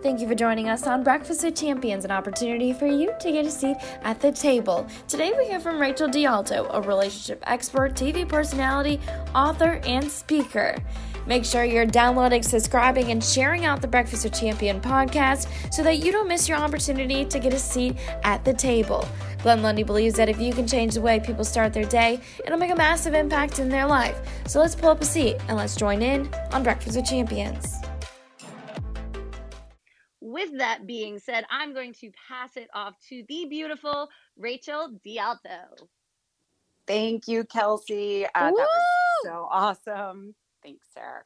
[0.00, 3.44] Thank you for joining us on Breakfast with Champions, an opportunity for you to get
[3.44, 4.86] a seat at the table.
[5.08, 9.00] Today we hear from Rachel DeAlto, a relationship expert, TV personality,
[9.34, 10.76] author, and speaker.
[11.26, 15.98] Make sure you're downloading, subscribing, and sharing out the Breakfast with Champion podcast so that
[15.98, 19.04] you don't miss your opportunity to get a seat at the table.
[19.42, 22.58] Glenn Lundy believes that if you can change the way people start their day, it'll
[22.58, 24.20] make a massive impact in their life.
[24.46, 27.87] So let's pull up a seat and let's join in on Breakfast with Champions
[30.38, 35.88] with that being said, I'm going to pass it off to the beautiful Rachel DeAlto.
[36.86, 38.24] Thank you, Kelsey.
[38.26, 38.82] Uh, that was
[39.24, 40.34] so awesome.
[40.62, 41.22] Thanks, Sarah.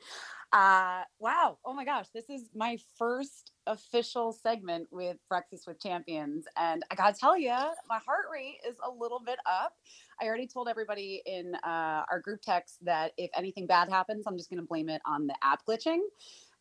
[0.52, 1.58] Uh, wow.
[1.64, 2.06] Oh my gosh.
[2.14, 6.46] This is my first official segment with Breakfast with Champions.
[6.56, 7.54] And I got to tell you,
[7.88, 9.74] my heart rate is a little bit up.
[10.20, 14.36] I already told everybody in uh, our group text that if anything bad happens, I'm
[14.36, 16.00] just going to blame it on the app glitching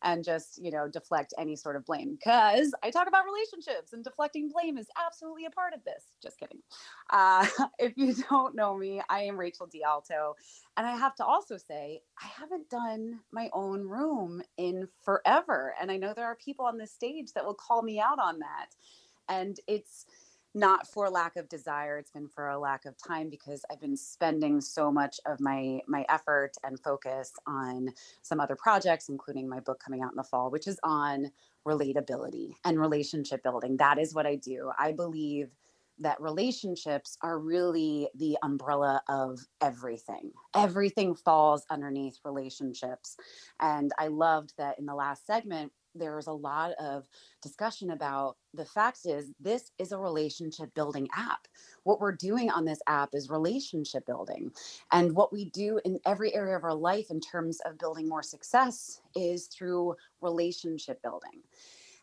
[0.02, 2.16] and just, you know, deflect any sort of blame.
[2.16, 6.04] Because I talk about relationships and deflecting blame is absolutely a part of this.
[6.22, 6.60] Just kidding.
[7.10, 7.46] Uh,
[7.78, 10.34] if you don't know me, I am Rachel DeAlto.
[10.76, 15.74] And I have to also say, I haven't done my own room in forever.
[15.80, 18.40] And I know there are people on this stage that will call me out on
[18.40, 18.70] that.
[19.28, 20.06] And it's,
[20.54, 23.96] not for lack of desire it's been for a lack of time because i've been
[23.96, 27.88] spending so much of my my effort and focus on
[28.22, 31.30] some other projects including my book coming out in the fall which is on
[31.66, 35.48] relatability and relationship building that is what i do i believe
[35.98, 40.32] that relationships are really the umbrella of everything.
[40.54, 43.16] Everything falls underneath relationships.
[43.60, 47.06] And I loved that in the last segment, there was a lot of
[47.42, 51.46] discussion about the fact is this is a relationship building app.
[51.84, 54.52] What we're doing on this app is relationship building.
[54.90, 58.22] And what we do in every area of our life in terms of building more
[58.22, 61.42] success is through relationship building.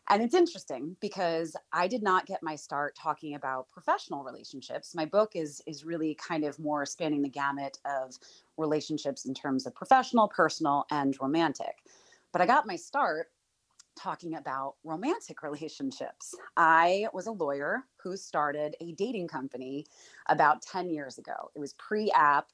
[0.08, 4.94] And it's interesting because i did not get my start talking about professional relationships.
[4.94, 8.18] My book is is really kind of more spanning the gamut of
[8.56, 11.76] relationships in terms of professional personal and romantic.
[12.32, 13.28] But i got my start
[13.96, 16.34] talking about romantic relationships.
[16.56, 19.86] I was a lawyer who started a dating company
[20.28, 21.50] about 10 years ago.
[21.54, 22.48] It was pre app,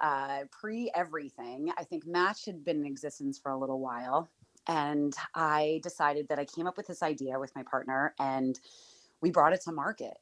[0.00, 1.70] uh, pre everything.
[1.76, 4.28] I think Match had been in existence for a little while.
[4.66, 8.58] And I decided that I came up with this idea with my partner and
[9.22, 10.18] we brought it to market.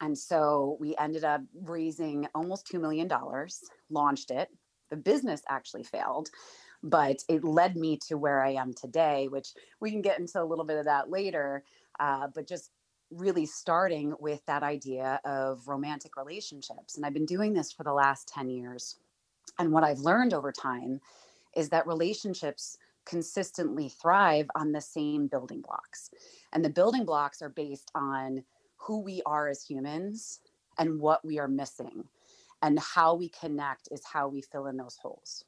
[0.00, 3.08] And so we ended up raising almost $2 million,
[3.90, 4.48] launched it.
[4.90, 6.30] The business actually failed
[6.82, 9.48] but it led me to where I am today, which
[9.80, 11.64] we can get into a little bit of that later.
[11.98, 12.70] Uh, but just
[13.10, 16.96] really starting with that idea of romantic relationships.
[16.96, 18.96] And I've been doing this for the last 10 years.
[19.58, 21.00] And what I've learned over time
[21.56, 26.10] is that relationships consistently thrive on the same building blocks.
[26.52, 28.44] And the building blocks are based on
[28.76, 30.40] who we are as humans
[30.78, 32.04] and what we are missing.
[32.60, 35.44] And how we connect is how we fill in those holes.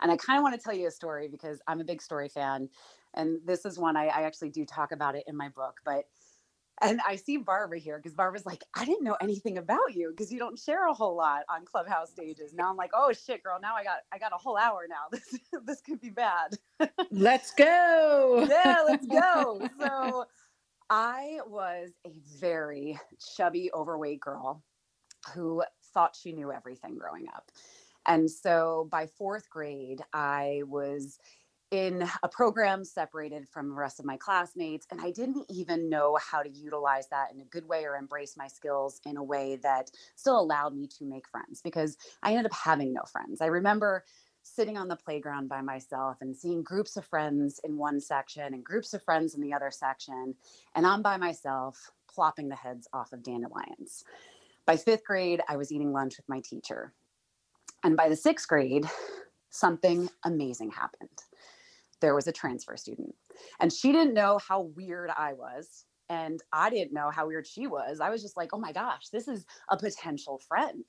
[0.00, 2.28] And I kind of want to tell you a story because I'm a big story
[2.28, 2.68] fan.
[3.14, 5.80] And this is one I, I actually do talk about it in my book.
[5.84, 6.04] But
[6.80, 10.30] and I see Barbara here because Barbara's like, I didn't know anything about you because
[10.32, 12.54] you don't share a whole lot on clubhouse stages.
[12.54, 13.58] Now I'm like, oh shit, girl.
[13.60, 15.08] Now I got I got a whole hour now.
[15.10, 16.56] This this could be bad.
[17.10, 18.46] let's go.
[18.48, 19.68] yeah, let's go.
[19.80, 20.24] So
[20.90, 22.98] I was a very
[23.36, 24.62] chubby, overweight girl
[25.34, 27.50] who thought she knew everything growing up.
[28.08, 31.18] And so by fourth grade, I was
[31.70, 36.16] in a program separated from the rest of my classmates and i didn't even know
[36.16, 39.56] how to utilize that in a good way or embrace my skills in a way
[39.56, 43.40] that still allowed me to make friends because i ended up having no friends.
[43.40, 44.04] I remember
[44.42, 48.64] sitting on the playground by myself and seeing groups of friends in one section and
[48.64, 50.34] groups of friends in the other section
[50.74, 54.04] and i'm by myself plopping the heads off of dandelions.
[54.64, 56.94] By fifth grade i was eating lunch with my teacher
[57.84, 58.86] and by the sixth grade,
[59.50, 61.08] something amazing happened.
[62.00, 63.14] There was a transfer student,
[63.60, 65.84] and she didn't know how weird I was.
[66.10, 68.00] And I didn't know how weird she was.
[68.00, 70.84] I was just like, oh my gosh, this is a potential friend.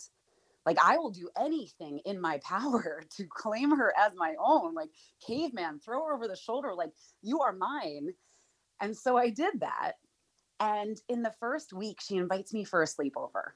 [0.65, 4.73] Like, I will do anything in my power to claim her as my own.
[4.73, 4.89] Like,
[5.25, 6.73] caveman, throw her over the shoulder.
[6.73, 6.91] Like,
[7.21, 8.09] you are mine.
[8.81, 9.93] And so I did that.
[10.59, 13.51] And in the first week, she invites me for a sleepover.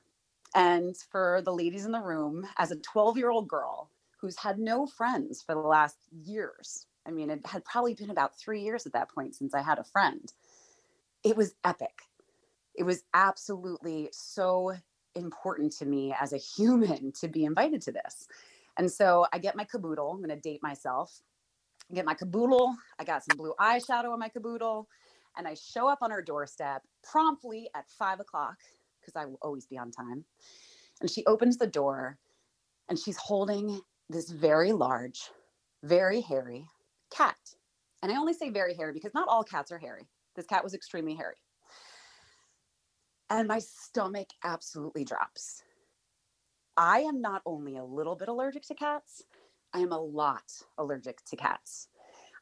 [0.56, 3.90] And for the ladies in the room, as a 12 year old girl
[4.20, 8.38] who's had no friends for the last years, I mean, it had probably been about
[8.40, 10.32] three years at that point since I had a friend.
[11.24, 12.04] It was epic.
[12.76, 14.74] It was absolutely so
[15.16, 18.28] important to me as a human to be invited to this.
[18.78, 20.12] And so I get my caboodle.
[20.12, 21.22] I'm going to date myself.
[21.94, 22.76] get my caboodle.
[23.00, 24.88] I got some blue eyeshadow on my caboodle.
[25.38, 28.58] And I show up on her doorstep promptly at five o'clock
[29.04, 30.24] because I will always be on time.
[31.02, 32.18] And she opens the door
[32.90, 35.30] and she's holding this very large,
[35.84, 36.66] very hairy
[37.12, 37.38] cat.
[38.02, 40.08] And I only say very hairy because not all cats are hairy.
[40.36, 41.36] This cat was extremely hairy.
[43.30, 45.64] And my stomach absolutely drops.
[46.76, 49.24] I am not only a little bit allergic to cats,
[49.74, 50.44] I am a lot
[50.78, 51.88] allergic to cats.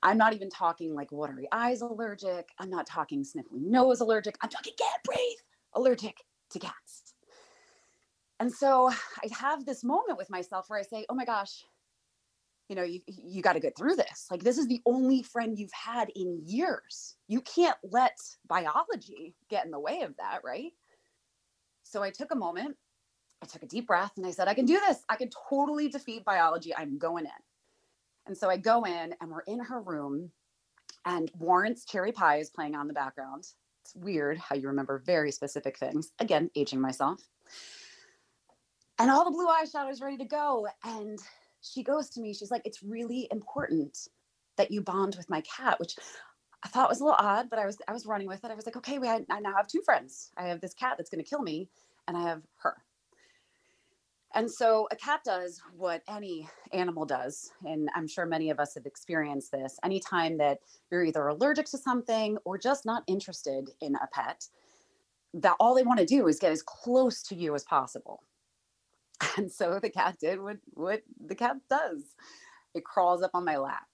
[0.04, 2.50] I'm not even talking like watery eyes allergic.
[2.60, 4.36] I'm not talking sniffly nose allergic.
[4.42, 5.38] I'm talking can't breathe
[5.76, 6.18] allergic
[6.52, 7.14] to cats.
[8.40, 11.64] And so I have this moment with myself where I say, oh my gosh,
[12.70, 14.28] you know, you, you got to get through this.
[14.32, 17.18] Like, this is the only friend you've had in years.
[17.28, 18.18] You can't let
[18.48, 20.72] biology get in the way of that, right?
[21.84, 22.78] So I took a moment,
[23.44, 25.04] I took a deep breath, and I said, I can do this.
[25.10, 26.74] I can totally defeat biology.
[26.76, 27.32] I'm going in.
[28.26, 30.32] And so I go in, and we're in her room,
[31.06, 33.48] and Warrant's cherry pie is playing on the background.
[33.84, 36.12] It's weird how you remember very specific things.
[36.20, 37.22] Again, aging myself.
[39.00, 40.68] And all the blue eyeshadow is ready to go.
[40.84, 41.20] And
[41.62, 43.98] she goes to me, she's like, It's really important
[44.58, 45.96] that you bond with my cat, which
[46.64, 48.52] I thought was a little odd, but I was I was running with it.
[48.52, 50.32] I was like, okay, we I now have two friends.
[50.38, 51.70] I have this cat that's going to kill me,
[52.08, 52.78] and I have her.
[54.34, 57.52] And so a cat does what any animal does.
[57.66, 59.78] And I'm sure many of us have experienced this.
[59.84, 64.48] Anytime that you're either allergic to something or just not interested in a pet,
[65.34, 68.24] that all they want to do is get as close to you as possible.
[69.38, 72.16] And so the cat did what, what the cat does
[72.74, 73.88] it crawls up on my lap.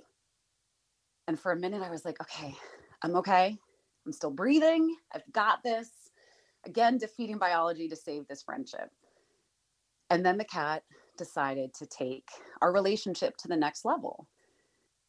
[1.27, 2.55] And for a minute, I was like, okay,
[3.01, 3.57] I'm okay.
[4.05, 4.95] I'm still breathing.
[5.13, 5.89] I've got this.
[6.65, 8.89] Again, defeating biology to save this friendship.
[10.09, 10.83] And then the cat
[11.17, 12.29] decided to take
[12.61, 14.27] our relationship to the next level.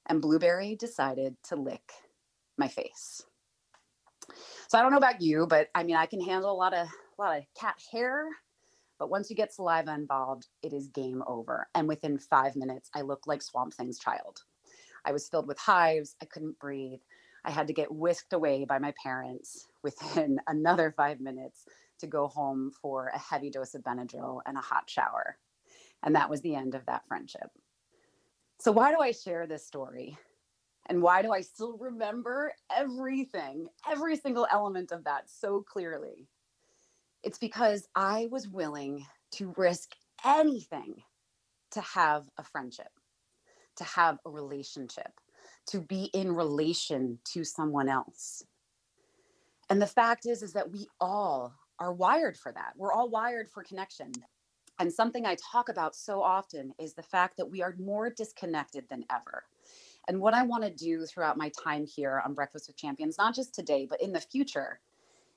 [0.07, 1.93] And Blueberry decided to lick
[2.57, 3.23] my face.
[4.69, 6.87] So I don't know about you, but I mean, I can handle a lot of
[6.89, 8.27] a lot of cat hair,
[8.99, 11.69] but once you get saliva involved, it is game over.
[11.75, 14.43] And within five minutes, I looked like Swamp Thing's child.
[15.05, 16.17] I was filled with hives.
[16.21, 17.01] I couldn't breathe.
[17.45, 21.65] I had to get whisked away by my parents within another five minutes
[21.99, 25.39] to go home for a heavy dose of Benadryl and a hot shower.
[26.03, 27.51] And that was the end of that friendship.
[28.61, 30.19] So, why do I share this story?
[30.87, 36.29] And why do I still remember everything, every single element of that so clearly?
[37.23, 39.91] It's because I was willing to risk
[40.25, 41.03] anything
[41.73, 42.91] to have a friendship,
[43.77, 45.13] to have a relationship,
[45.67, 48.43] to be in relation to someone else.
[49.69, 52.73] And the fact is is that we all are wired for that.
[52.77, 54.13] We're all wired for connection.
[54.79, 58.85] And something I talk about so often is the fact that we are more disconnected
[58.89, 59.45] than ever.
[60.07, 63.35] And what I want to do throughout my time here on Breakfast with Champions, not
[63.35, 64.81] just today, but in the future,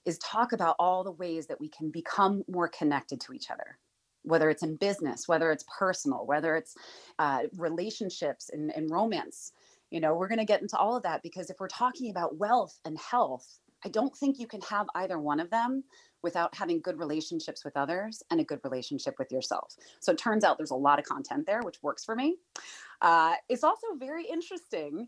[0.06, 3.78] is talk about all the ways that we can become more connected to each other,
[4.24, 6.76] whether it's in business, whether it's personal, whether it's
[7.20, 9.52] uh, relationships and, and romance.
[9.90, 12.38] You know, we're going to get into all of that because if we're talking about
[12.38, 15.84] wealth and health, I don't think you can have either one of them
[16.24, 19.76] without having good relationships with others and a good relationship with yourself.
[20.00, 22.38] So it turns out there's a lot of content there, which works for me.
[23.02, 25.08] Uh, it's also very interesting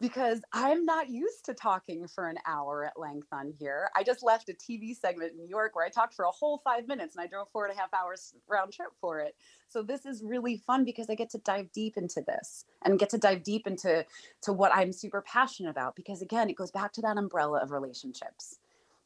[0.00, 3.90] because I'm not used to talking for an hour at length on here.
[3.94, 6.62] I just left a TV segment in New York where I talked for a whole
[6.64, 9.36] five minutes and I drove four and a half hours round trip for it.
[9.68, 13.10] So this is really fun because I get to dive deep into this and get
[13.10, 14.06] to dive deep into
[14.42, 17.70] to what I'm super passionate about because again, it goes back to that umbrella of
[17.70, 18.58] relationships.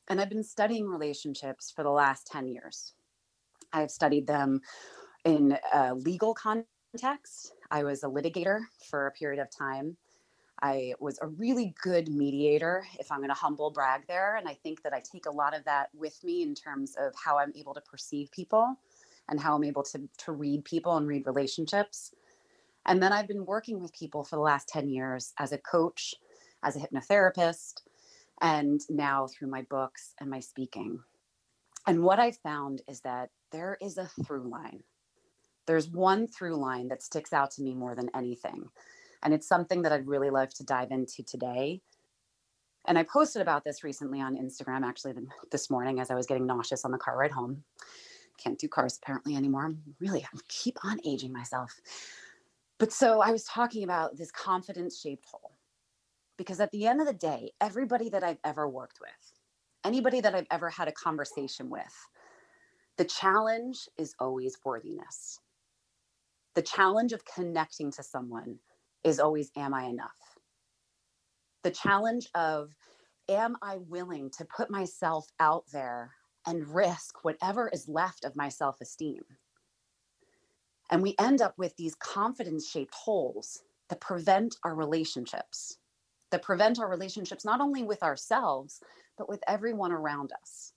[0.08, 2.92] And I've been studying relationships for the last 10 years.
[3.73, 4.61] I've studied them
[5.25, 7.54] in a legal context.
[7.70, 9.96] I was a litigator for a period of time.
[10.62, 14.37] I was a really good mediator, if I'm going to humble brag there.
[14.37, 17.12] And I think that I take a lot of that with me in terms of
[17.23, 18.76] how I'm able to perceive people
[19.28, 22.12] and how I'm able to, to read people and read relationships.
[22.87, 26.14] And then I've been working with people for the last 10 years as a coach,
[26.62, 27.82] as a hypnotherapist,
[28.41, 31.00] and now through my books and my speaking.
[31.87, 34.83] And what I found is that there is a through line.
[35.67, 38.69] There's one through line that sticks out to me more than anything.
[39.23, 41.81] And it's something that I'd really love to dive into today.
[42.87, 45.14] And I posted about this recently on Instagram, actually,
[45.50, 47.64] this morning as I was getting nauseous on the car ride home.
[48.37, 49.64] Can't do cars apparently anymore.
[49.64, 51.81] I'm really, I keep on aging myself.
[52.79, 55.53] But so I was talking about this confidence shaped hole
[56.38, 59.35] because at the end of the day, everybody that I've ever worked with,
[59.85, 61.95] anybody that I've ever had a conversation with,
[62.99, 65.41] the challenge is always worthiness.
[66.55, 68.61] The challenge of connecting to someone
[69.05, 70.38] is always, Am I enough?
[71.64, 72.75] The challenge of,
[73.29, 76.14] Am I willing to put myself out there
[76.47, 79.25] and risk whatever is left of my self esteem?
[80.91, 85.79] And we end up with these confidence shaped holes that prevent our relationships,
[86.35, 88.81] that prevent our relationships not only with ourselves,
[89.17, 90.73] but with everyone around us.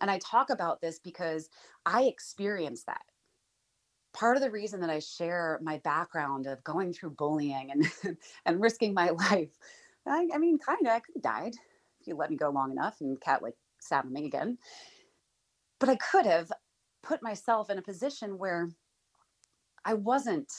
[0.00, 1.48] And I talk about this because
[1.84, 3.02] I experienced that.
[4.14, 8.60] Part of the reason that I share my background of going through bullying and, and
[8.60, 9.50] risking my life,
[10.06, 11.54] I, I mean, kind of, I could have died
[12.00, 14.58] if you let me go long enough and cat like sat on me again.
[15.80, 16.52] But I could have
[17.02, 18.70] put myself in a position where
[19.84, 20.52] I wasn't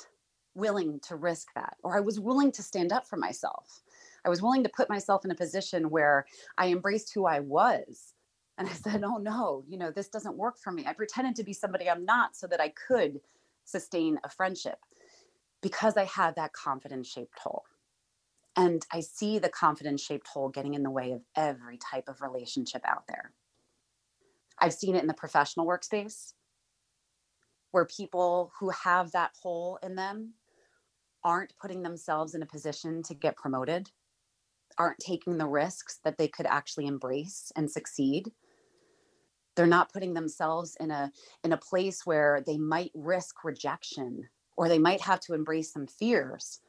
[0.57, 3.81] willing to risk that, or I was willing to stand up for myself.
[4.25, 6.25] I was willing to put myself in a position where
[6.57, 8.13] I embraced who I was.
[8.57, 10.85] And I said, oh no, you know, this doesn't work for me.
[10.85, 13.21] I pretended to be somebody I'm not so that I could
[13.63, 14.79] sustain a friendship
[15.61, 17.63] because I had that confidence shaped hole.
[18.55, 22.21] And I see the confidence shaped hole getting in the way of every type of
[22.21, 23.31] relationship out there.
[24.59, 26.33] I've seen it in the professional workspace
[27.71, 30.33] where people who have that hole in them
[31.27, 33.91] aren't putting themselves in a position to get promoted,
[34.77, 38.31] aren't taking the risks that they could actually embrace and succeed.
[39.57, 41.12] They're not putting themselves in a
[41.43, 45.86] in a place where they might risk rejection or they might have to embrace some
[45.86, 46.62] fears.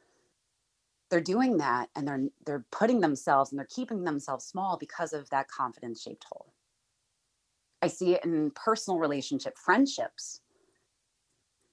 [1.09, 5.29] They're doing that and they're they're putting themselves and they're keeping themselves small because of
[5.29, 6.53] that confidence shaped hole.
[7.81, 10.41] I see it in personal relationship friendships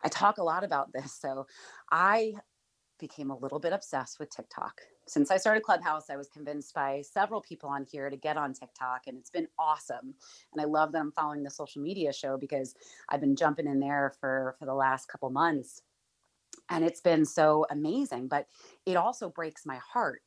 [0.06, 1.18] I talk a lot about this.
[1.20, 1.46] So
[1.90, 2.34] I
[2.98, 4.80] became a little bit obsessed with TikTok.
[5.06, 8.52] Since I started Clubhouse, I was convinced by several people on here to get on
[8.52, 10.14] TikTok, and it's been awesome.
[10.52, 12.74] And I love that I'm following the social media show because
[13.08, 15.82] I've been jumping in there for for the last couple months,
[16.70, 18.28] and it's been so amazing.
[18.28, 18.46] But
[18.86, 20.22] it also breaks my heart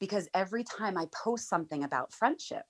[0.00, 2.64] because every time I post something about friendship,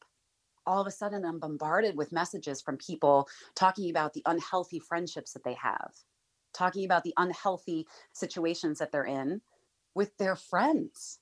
[0.66, 5.32] all of a sudden I'm bombarded with messages from people talking about the unhealthy friendships
[5.32, 5.92] that they have,
[6.58, 9.40] talking about the unhealthy situations that they're in
[9.94, 11.20] with their friends.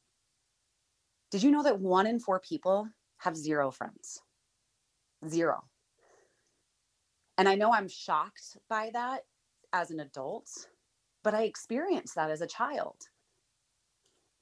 [1.31, 2.89] Did you know that one in four people
[3.19, 4.23] have zero friends?
[5.29, 5.65] Zero.
[7.39, 9.25] And I know I'm shocked by that
[9.73, 10.49] as an adult,
[11.23, 12.97] but I experienced that as a child.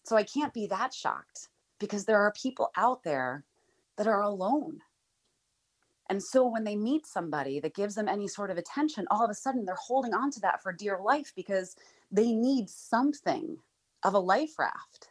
[0.04, 1.48] So I can't be that shocked
[1.80, 3.44] because there are people out there
[3.96, 4.78] that are alone
[6.10, 9.30] and so when they meet somebody that gives them any sort of attention, all of
[9.30, 11.76] a sudden they're holding on to that for dear life because
[12.10, 13.58] they need something
[14.02, 15.08] of a life raft.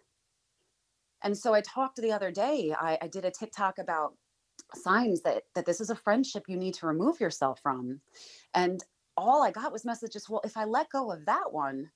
[1.23, 4.13] And so I talked the other day, I, I did a TikTok about
[4.75, 8.01] signs that that this is a friendship you need to remove yourself from.
[8.53, 8.83] And
[9.17, 11.89] all I got was messages, well, if I let go of that one,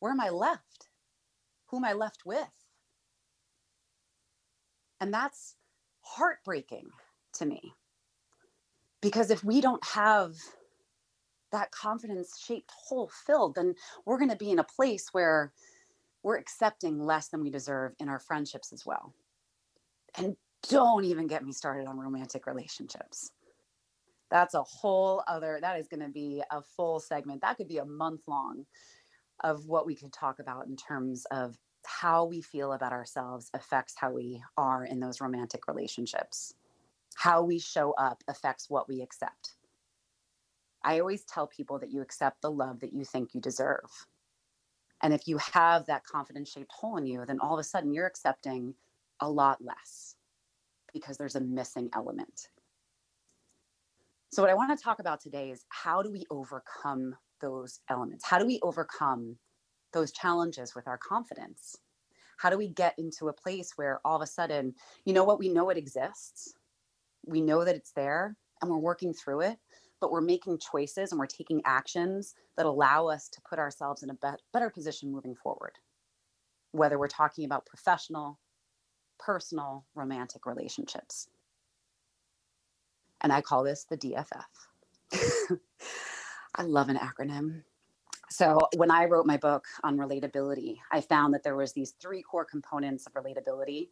[0.00, 0.88] where am I left?
[1.66, 2.48] Who am I left with?
[5.00, 5.56] And that's
[6.02, 6.88] heartbreaking
[7.34, 7.74] to me
[9.02, 10.34] because if we don't have
[11.50, 13.74] that confidence shaped hole filled, then
[14.06, 15.52] we're going to be in a place where
[16.22, 19.12] we're accepting less than we deserve in our friendships as well.
[20.16, 20.36] And
[20.70, 23.32] don't even get me started on romantic relationships.
[24.30, 27.42] That's a whole other, that is going to be a full segment.
[27.42, 28.64] That could be a month long
[29.44, 33.94] of what we could talk about in terms of how we feel about ourselves affects
[33.98, 36.54] how we are in those romantic relationships
[37.16, 39.54] how we show up affects what we accept.
[40.84, 43.90] I always tell people that you accept the love that you think you deserve.
[45.02, 47.92] And if you have that confidence shaped hole in you, then all of a sudden
[47.92, 48.74] you're accepting
[49.20, 50.16] a lot less
[50.92, 52.48] because there's a missing element.
[54.30, 58.24] So, what I want to talk about today is how do we overcome those elements?
[58.24, 59.36] How do we overcome
[59.92, 61.76] those challenges with our confidence?
[62.38, 65.38] How do we get into a place where all of a sudden, you know what,
[65.38, 66.54] we know it exists,
[67.26, 69.58] we know that it's there and we're working through it
[70.00, 74.10] but we're making choices and we're taking actions that allow us to put ourselves in
[74.10, 75.78] a be- better position moving forward.
[76.72, 78.40] Whether we're talking about professional
[79.18, 81.28] personal romantic relationships.
[83.20, 84.28] And i call this the dff
[86.56, 87.62] i love an acronym.
[88.30, 92.22] So when i wrote my book on relatability i found that there was these three
[92.22, 93.88] core components of relatability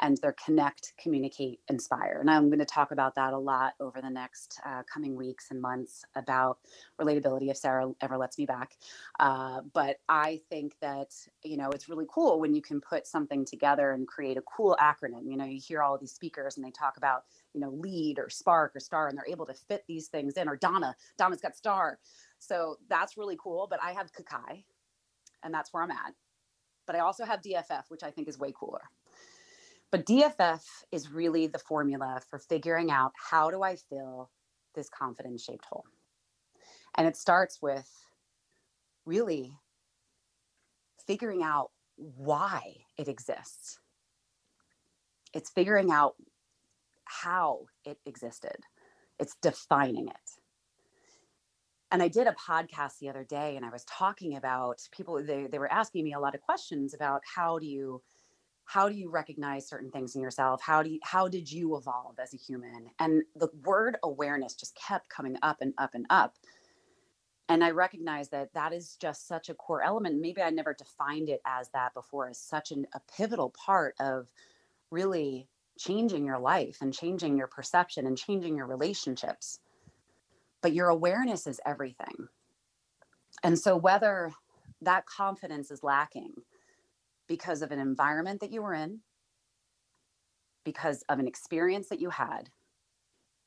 [0.00, 2.18] and their connect, communicate, inspire.
[2.20, 5.50] And I'm going to talk about that a lot over the next uh, coming weeks
[5.50, 6.58] and months about
[7.00, 8.76] relatability if Sarah ever lets me back.
[9.20, 13.44] Uh, but I think that, you know, it's really cool when you can put something
[13.44, 15.30] together and create a cool acronym.
[15.30, 17.24] You know, you hear all these speakers and they talk about,
[17.54, 20.48] you know, lead or spark or star, and they're able to fit these things in,
[20.48, 21.98] or Donna, Donna's got star.
[22.40, 23.66] So that's really cool.
[23.70, 24.64] But I have Kakai,
[25.44, 26.14] and that's where I'm at.
[26.86, 28.82] but I also have DFF, which I think is way cooler.
[29.94, 34.28] But DFF is really the formula for figuring out how do I fill
[34.74, 35.84] this confidence shaped hole.
[36.96, 37.88] And it starts with
[39.06, 39.56] really
[41.06, 43.78] figuring out why it exists.
[45.32, 46.16] It's figuring out
[47.04, 48.56] how it existed,
[49.20, 50.30] it's defining it.
[51.92, 55.46] And I did a podcast the other day and I was talking about people, they,
[55.46, 58.02] they were asking me a lot of questions about how do you
[58.64, 60.62] how do you recognize certain things in yourself?
[60.62, 62.90] How do you how did you evolve as a human?
[62.98, 66.36] And the word awareness just kept coming up and up and up.
[67.48, 70.20] And i recognize that that is just such a core element.
[70.20, 74.28] Maybe i never defined it as that before as such an, a pivotal part of
[74.90, 79.60] really changing your life and changing your perception and changing your relationships.
[80.62, 82.28] But your awareness is everything.
[83.42, 84.30] And so whether
[84.80, 86.32] that confidence is lacking
[87.26, 89.00] because of an environment that you were in
[90.64, 92.48] because of an experience that you had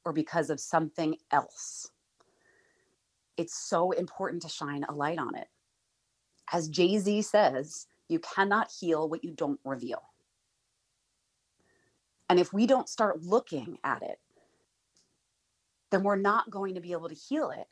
[0.06, 1.90] or because of something else
[3.38, 5.48] it's so important to shine a light on it.
[6.52, 10.02] As Jay Z says, you cannot heal what you don't reveal.
[12.30, 14.20] And if we don't start looking at it,
[15.92, 17.68] then we're not going to be able to heal it.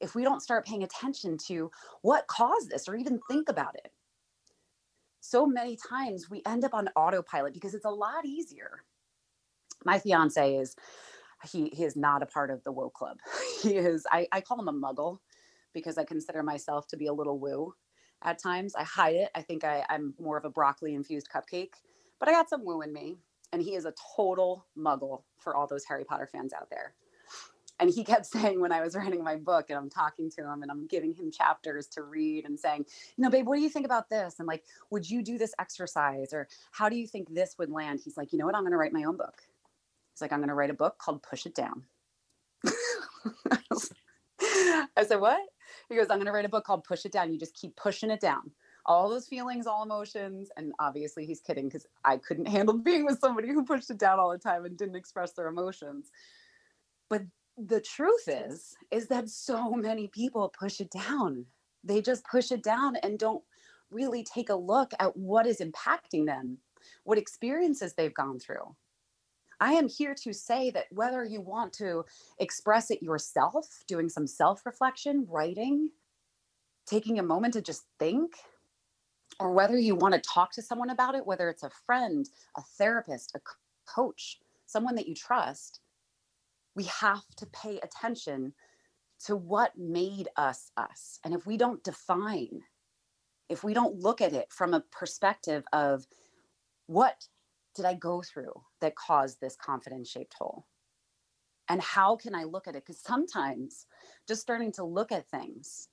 [0.00, 1.70] If we don't start paying attention to
[2.02, 3.92] what caused this or even think about it.
[5.24, 8.84] So many times we end up on autopilot because it's a lot easier.
[9.82, 10.76] My fiance is
[11.50, 13.16] he he is not a part of the woke club.
[13.62, 15.20] He is I, I call him a muggle
[15.72, 17.74] because I consider myself to be a little woo
[18.22, 18.74] at times.
[18.76, 19.30] I hide it.
[19.34, 21.72] I think I, I'm more of a broccoli infused cupcake,
[22.20, 23.16] but I got some woo in me.
[23.50, 26.94] And he is a total muggle for all those Harry Potter fans out there.
[27.80, 30.62] And he kept saying when I was writing my book and I'm talking to him
[30.62, 33.68] and I'm giving him chapters to read and saying, you know, babe, what do you
[33.68, 34.36] think about this?
[34.38, 36.32] And like, would you do this exercise?
[36.32, 38.00] Or how do you think this would land?
[38.04, 38.54] He's like, you know what?
[38.54, 39.42] I'm going to write my own book.
[40.12, 41.82] He's like, I'm going to write a book called Push It Down.
[44.96, 45.40] I said, What?
[45.88, 47.32] He goes, I'm going to write a book called Push It Down.
[47.32, 48.50] You just keep pushing it down.
[48.86, 50.50] All those feelings, all emotions.
[50.56, 54.18] And obviously, he's kidding because I couldn't handle being with somebody who pushed it down
[54.18, 56.10] all the time and didn't express their emotions.
[57.10, 57.22] But
[57.56, 61.46] the truth is, is that so many people push it down.
[61.84, 63.42] They just push it down and don't
[63.90, 66.58] really take a look at what is impacting them,
[67.04, 68.74] what experiences they've gone through
[69.60, 72.04] I am here to say that whether you want to
[72.38, 75.90] express it yourself, doing some self reflection, writing,
[76.86, 78.34] taking a moment to just think,
[79.40, 82.62] or whether you want to talk to someone about it, whether it's a friend, a
[82.76, 83.40] therapist, a
[83.86, 85.80] coach, someone that you trust,
[86.74, 88.52] we have to pay attention
[89.26, 91.18] to what made us us.
[91.24, 92.60] And if we don't define,
[93.48, 96.06] if we don't look at it from a perspective of
[96.86, 97.26] what
[97.74, 100.66] did I go through that caused this confidence shaped hole?
[101.68, 102.84] And how can I look at it?
[102.84, 103.86] Because sometimes
[104.28, 105.88] just starting to look at things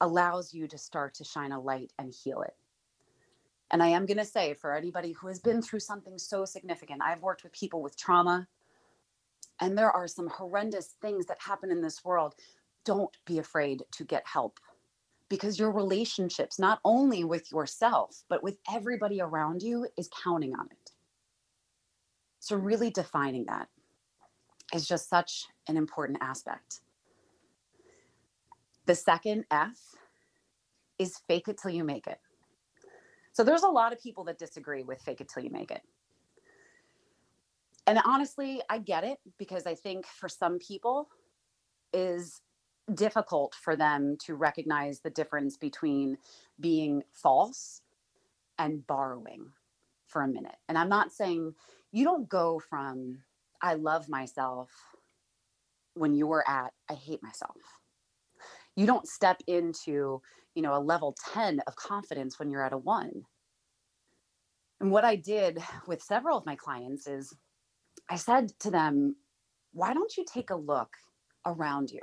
[0.00, 2.54] allows you to start to shine a light and heal it.
[3.70, 7.02] And I am going to say for anybody who has been through something so significant,
[7.02, 8.46] I've worked with people with trauma,
[9.60, 12.34] and there are some horrendous things that happen in this world.
[12.84, 14.58] Don't be afraid to get help
[15.28, 20.66] because your relationships, not only with yourself, but with everybody around you, is counting on
[20.70, 20.90] it.
[22.38, 23.68] So, really defining that
[24.74, 26.80] is just such an important aspect.
[28.86, 29.76] The second F
[30.98, 32.18] is fake it till you make it.
[33.32, 35.82] So, there's a lot of people that disagree with fake it till you make it.
[37.86, 41.08] And honestly, I get it because I think for some people
[41.92, 42.40] is
[42.94, 46.18] difficult for them to recognize the difference between
[46.60, 47.82] being false
[48.58, 49.46] and borrowing
[50.06, 50.56] for a minute.
[50.68, 51.54] And I'm not saying
[51.92, 53.18] you don't go from
[53.62, 54.70] I love myself
[55.94, 57.56] when you're at I hate myself.
[58.76, 60.20] You don't step into,
[60.54, 63.22] you know, a level 10 of confidence when you're at a 1.
[64.80, 67.34] And what I did with several of my clients is
[68.08, 69.16] I said to them,
[69.72, 70.96] why don't you take a look
[71.44, 72.00] around you?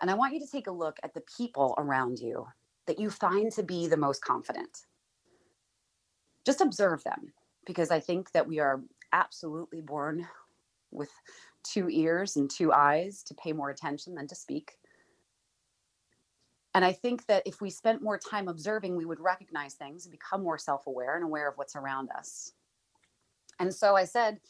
[0.00, 2.46] And I want you to take a look at the people around you
[2.86, 4.86] that you find to be the most confident.
[6.44, 7.32] Just observe them
[7.66, 8.80] because I think that we are
[9.12, 10.26] absolutely born
[10.90, 11.10] with
[11.62, 14.72] two ears and two eyes to pay more attention than to speak.
[16.74, 20.12] And I think that if we spent more time observing, we would recognize things and
[20.12, 22.52] become more self aware and aware of what's around us.
[23.58, 24.40] And so I said,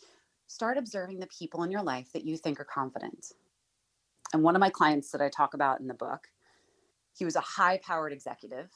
[0.51, 3.35] start observing the people in your life that you think are confident.
[4.33, 6.29] And one of my clients that I talk about in the book,
[7.17, 8.71] he was a high powered executive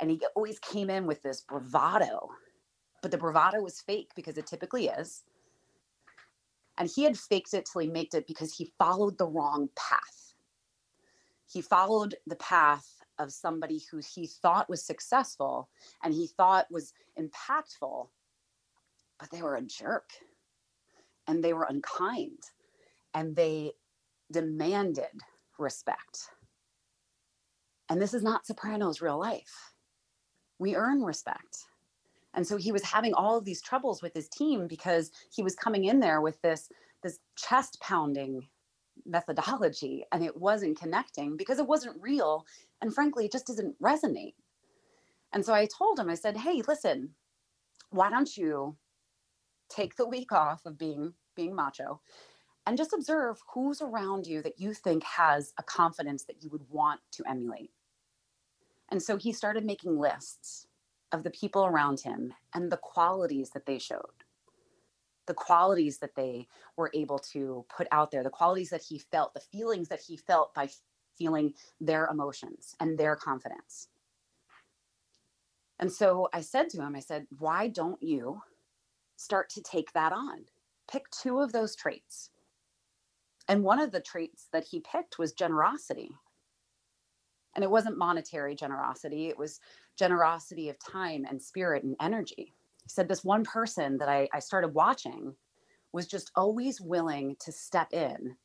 [0.00, 2.30] And he always came in with this bravado,
[3.02, 5.24] but the bravado was fake because it typically is.
[6.78, 10.34] And he had faked it till he made it because he followed the wrong path.
[11.50, 12.86] He followed the path
[13.18, 15.70] of somebody who he thought was successful
[16.04, 18.08] and he thought was impactful,
[19.18, 20.10] but they were a jerk
[21.26, 22.38] and they were unkind
[23.14, 23.72] and they
[24.32, 25.22] demanded
[25.58, 26.30] respect.
[27.88, 29.74] And this is not Soprano's real life.
[30.58, 31.66] We earn respect.
[32.34, 35.54] And so he was having all of these troubles with his team because he was
[35.54, 36.68] coming in there with this
[37.02, 38.48] this chest pounding
[39.04, 42.44] methodology and it wasn't connecting because it wasn't real
[42.80, 44.34] and frankly it just doesn't resonate.
[45.32, 47.14] And so I told him I said, "Hey, listen,
[47.90, 48.76] why don't you
[49.68, 52.00] take the week off of being being macho
[52.66, 56.68] and just observe who's around you that you think has a confidence that you would
[56.68, 57.70] want to emulate.
[58.90, 60.66] And so he started making lists
[61.12, 64.24] of the people around him and the qualities that they showed,
[65.26, 69.34] the qualities that they were able to put out there, the qualities that he felt,
[69.34, 70.68] the feelings that he felt by
[71.16, 73.88] feeling their emotions and their confidence.
[75.78, 78.40] And so I said to him, I said, why don't you
[79.16, 80.44] start to take that on?
[80.90, 82.30] Pick two of those traits
[83.48, 86.10] and one of the traits that he picked was generosity.
[87.54, 89.60] And it wasn't monetary generosity, it was
[89.96, 92.52] generosity of time and spirit and energy.
[92.82, 95.34] He said, This one person that I, I started watching
[95.92, 98.36] was just always willing to step in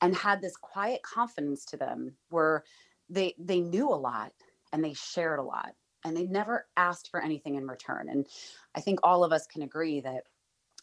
[0.00, 2.64] and had this quiet confidence to them where
[3.08, 4.32] they they knew a lot
[4.72, 8.26] and they shared a lot and they never asked for anything in return and
[8.74, 10.24] i think all of us can agree that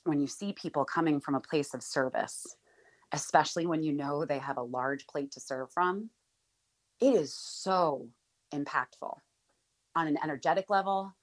[0.05, 2.55] when you see people coming from a place of service
[3.12, 6.10] especially when you know they have a large plate to serve from,
[6.99, 8.08] it is so
[8.53, 9.15] impactful
[9.95, 11.15] on an energetic level,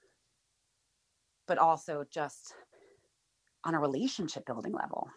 [1.46, 2.54] but also just
[3.64, 5.08] on a relationship building level.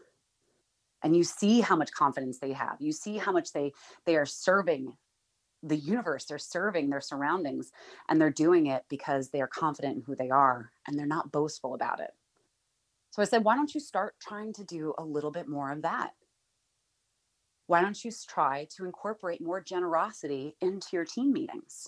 [1.02, 2.76] And you see how much confidence they have.
[2.80, 3.72] You see how much they
[4.06, 4.94] they are serving
[5.62, 7.72] the universe, they're serving their surroundings,
[8.08, 11.32] and they're doing it because they are confident in who they are and they're not
[11.32, 12.12] boastful about it.
[13.12, 15.82] So I said, why don't you start trying to do a little bit more of
[15.82, 16.12] that?
[17.70, 21.88] why don't you try to incorporate more generosity into your team meetings?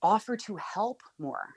[0.00, 1.48] Offer to help more.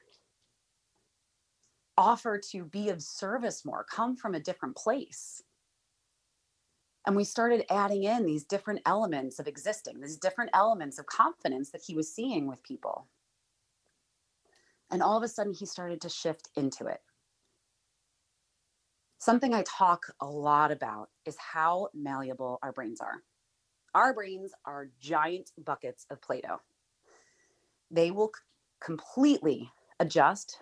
[1.99, 3.85] Offer to be of service more.
[3.91, 5.43] Come from a different place.
[7.05, 11.71] And we started adding in these different elements of existing, these different elements of confidence
[11.71, 13.07] that he was seeing with people.
[14.91, 17.01] And all of a sudden, he started to shift into it.
[19.19, 23.23] Something I talk a lot about is how malleable our brains are.
[23.93, 26.61] Our brains are giant buckets of Play Doh.
[27.91, 28.31] They will
[28.81, 30.59] completely adjust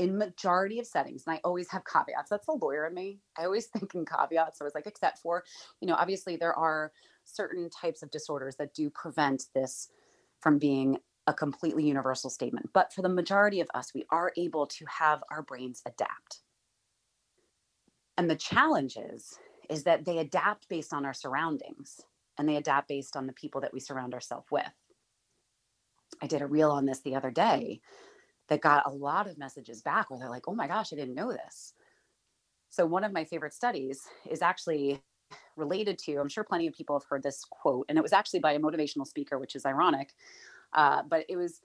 [0.00, 3.44] in majority of settings and i always have caveats that's the lawyer in me i
[3.44, 5.44] always think in caveats i was like except for
[5.80, 6.92] you know obviously there are
[7.24, 9.88] certain types of disorders that do prevent this
[10.40, 14.66] from being a completely universal statement but for the majority of us we are able
[14.66, 16.40] to have our brains adapt
[18.20, 19.38] and the challenge is,
[19.70, 22.02] is that they adapt based on our surroundings
[22.36, 24.70] and they adapt based on the people that we surround ourselves with.
[26.22, 27.80] I did a reel on this the other day
[28.50, 31.14] that got a lot of messages back where they're like, oh my gosh, I didn't
[31.14, 31.72] know this.
[32.68, 35.00] So, one of my favorite studies is actually
[35.56, 38.40] related to, I'm sure plenty of people have heard this quote, and it was actually
[38.40, 40.14] by a motivational speaker, which is ironic.
[40.72, 41.60] Uh, but it was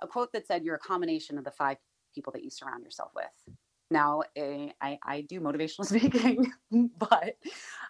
[0.00, 1.76] a quote that said, You're a combination of the five
[2.14, 3.56] people that you surround yourself with.
[3.90, 6.52] Now, eh, I, I do motivational speaking,
[6.98, 7.36] but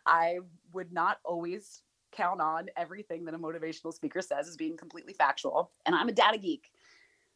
[0.06, 0.38] I
[0.72, 1.82] would not always
[2.12, 5.70] count on everything that a motivational speaker says as being completely factual.
[5.86, 6.72] And I'm a data geek.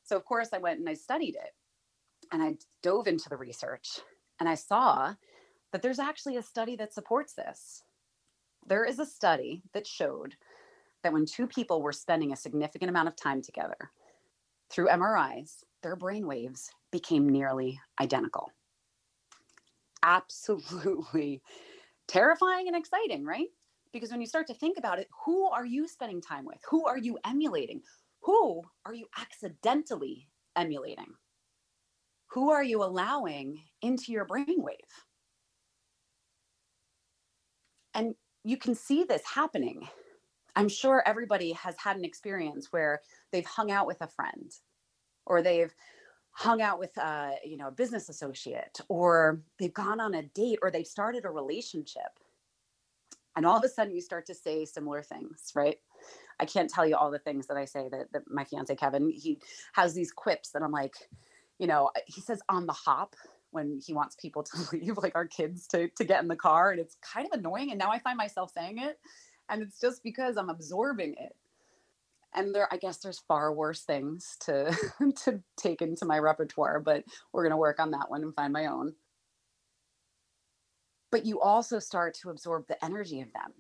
[0.05, 1.55] So, of course, I went and I studied it
[2.31, 4.01] and I dove into the research
[4.39, 5.15] and I saw
[5.73, 7.83] that there's actually a study that supports this.
[8.67, 10.37] There is a study that showed
[11.03, 13.77] that when two people were spending a significant amount of time together
[14.71, 18.51] through MRIs, their brain waves became nearly identical.
[20.03, 21.43] Absolutely
[22.07, 23.49] terrifying and exciting, right?
[23.93, 26.59] Because when you start to think about it, who are you spending time with?
[26.69, 27.83] Who are you emulating?
[28.25, 31.15] Who are you accidentally emulating?
[32.29, 34.79] Who are you allowing into your brainwave?
[37.93, 39.89] And you can see this happening.
[40.57, 44.51] I'm sure everybody has had an experience where they've hung out with a friend
[45.27, 45.75] or they've
[46.31, 50.23] hung out with a uh, you know a business associate or they've gone on a
[50.23, 52.19] date or they've started a relationship
[53.37, 55.79] and all of a sudden you start to say similar things right
[56.41, 59.11] I can't tell you all the things that I say that, that my fiance Kevin,
[59.11, 59.39] he
[59.75, 60.95] has these quips that I'm like,
[61.59, 63.15] you know, he says on the hop
[63.51, 66.73] when he wants people to leave, like our kids to to get in the car.
[66.73, 67.71] And it's kind of annoying.
[67.71, 68.99] And now I find myself saying it.
[69.49, 71.37] And it's just because I'm absorbing it.
[72.37, 74.77] And there, I guess there's far worse things to
[75.25, 78.67] to take into my repertoire, but we're gonna work on that one and find my
[78.67, 78.95] own.
[81.13, 83.53] But you also start to absorb the energy of them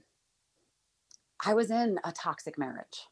[1.46, 3.07] I was in a toxic marriage.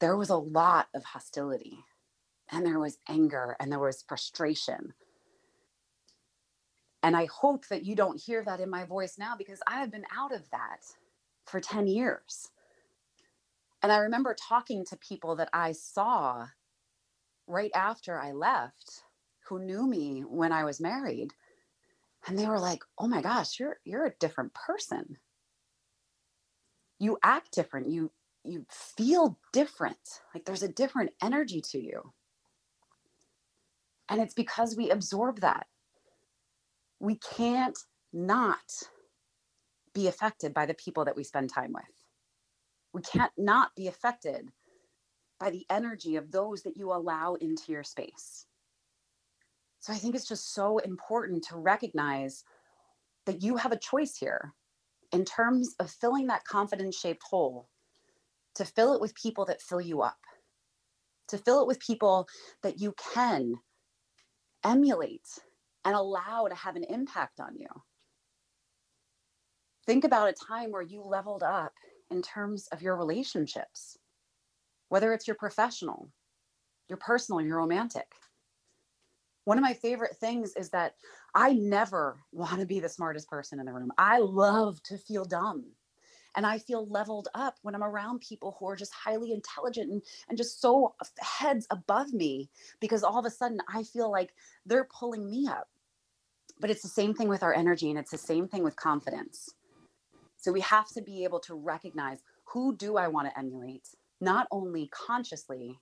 [0.00, 1.78] There was a lot of hostility,
[2.50, 4.92] and there was anger, and there was frustration.
[7.02, 9.90] And I hope that you don't hear that in my voice now because I have
[9.90, 10.82] been out of that
[11.46, 12.50] for 10 years.
[13.82, 16.48] And I remember talking to people that I saw
[17.46, 19.04] right after I left
[19.48, 21.32] who knew me when I was married.
[22.26, 25.18] And they were like, "Oh my gosh, you're you're a different person."
[27.04, 28.10] You act different you
[28.44, 32.12] you feel different like there's a different energy to you.
[34.08, 35.66] And it's because we absorb that.
[37.00, 37.78] We can't
[38.12, 38.70] not
[39.94, 41.84] be affected by the people that we spend time with.
[42.92, 44.50] We can't not be affected
[45.40, 48.46] by the energy of those that you allow into your space.
[49.80, 52.44] So i think it's just so important to recognize
[53.26, 54.54] that you have a choice here
[55.14, 57.68] in terms of filling that confidence shaped hole,
[58.56, 60.18] to fill it with people that fill you up,
[61.28, 62.26] to fill it with people
[62.64, 63.54] that you can
[64.64, 65.28] emulate
[65.84, 67.68] and allow to have an impact on you.
[69.86, 71.74] Think about a time where you leveled up
[72.10, 73.96] in terms of your relationships,
[74.88, 76.10] whether it's your professional,
[76.88, 78.10] your personal, your romantic.
[79.44, 80.94] One of my favorite things is that
[81.34, 83.92] I never want to be the smartest person in the room.
[83.98, 85.64] I love to feel dumb.
[86.36, 90.02] And I feel leveled up when I'm around people who are just highly intelligent and,
[90.28, 94.34] and just so heads above me because all of a sudden I feel like
[94.66, 95.68] they're pulling me up.
[96.58, 99.54] But it's the same thing with our energy and it's the same thing with confidence.
[100.36, 103.88] So we have to be able to recognize who do I want to emulate,
[104.20, 105.78] not only consciously,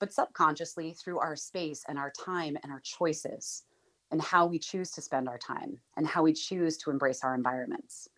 [0.00, 3.64] but subconsciously through our space and our time and our choices
[4.10, 7.34] and how we choose to spend our time and how we choose to embrace our
[7.34, 8.08] environments.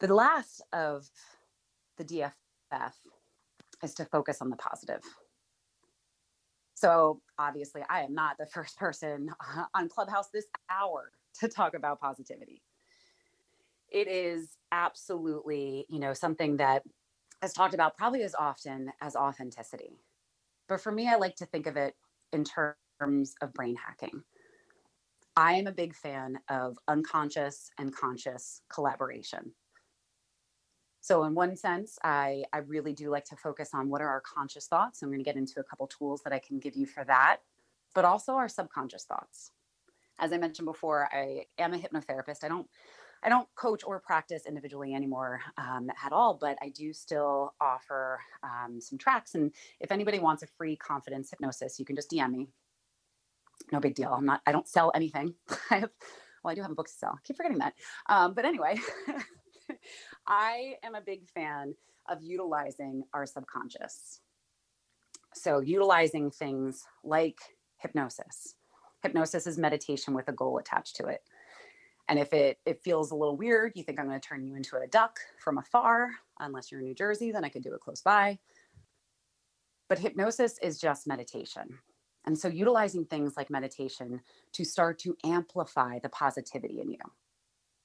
[0.00, 1.08] The last of
[1.96, 2.92] the DFF
[3.82, 5.00] is to focus on the positive.
[6.74, 9.30] So, obviously, I am not the first person
[9.74, 12.62] on Clubhouse this hour to talk about positivity.
[13.90, 16.82] It is absolutely, you know, something that
[17.42, 19.98] is talked about probably as often as authenticity.
[20.68, 21.94] But for me, I like to think of it
[22.32, 24.22] in terms of brain hacking.
[25.36, 29.52] I am a big fan of unconscious and conscious collaboration.
[31.02, 34.22] So, in one sense, I, I really do like to focus on what are our
[34.22, 35.02] conscious thoughts.
[35.02, 37.42] I'm going to get into a couple tools that I can give you for that,
[37.94, 39.52] but also our subconscious thoughts.
[40.18, 42.42] As I mentioned before, I am a hypnotherapist.
[42.42, 42.66] I don't
[43.22, 48.20] I don't coach or practice individually anymore um, at all, but I do still offer
[48.42, 49.34] um, some tracks.
[49.34, 52.48] And if anybody wants a free confidence hypnosis, you can just DM me.
[53.72, 54.12] No big deal.
[54.12, 54.42] I'm not.
[54.46, 55.34] I don't sell anything.
[55.70, 55.90] I have.
[56.44, 57.14] Well, I do have a book to sell.
[57.14, 57.74] I keep forgetting that.
[58.08, 58.76] Um, but anyway,
[60.26, 61.74] I am a big fan
[62.08, 64.20] of utilizing our subconscious.
[65.34, 67.38] So utilizing things like
[67.78, 68.54] hypnosis.
[69.02, 71.22] Hypnosis is meditation with a goal attached to it.
[72.08, 74.54] And if it, it feels a little weird, you think I'm going to turn you
[74.54, 77.80] into a duck from afar, unless you're in New Jersey, then I could do it
[77.80, 78.38] close by.
[79.88, 81.78] But hypnosis is just meditation.
[82.24, 84.20] And so utilizing things like meditation
[84.52, 86.98] to start to amplify the positivity in you.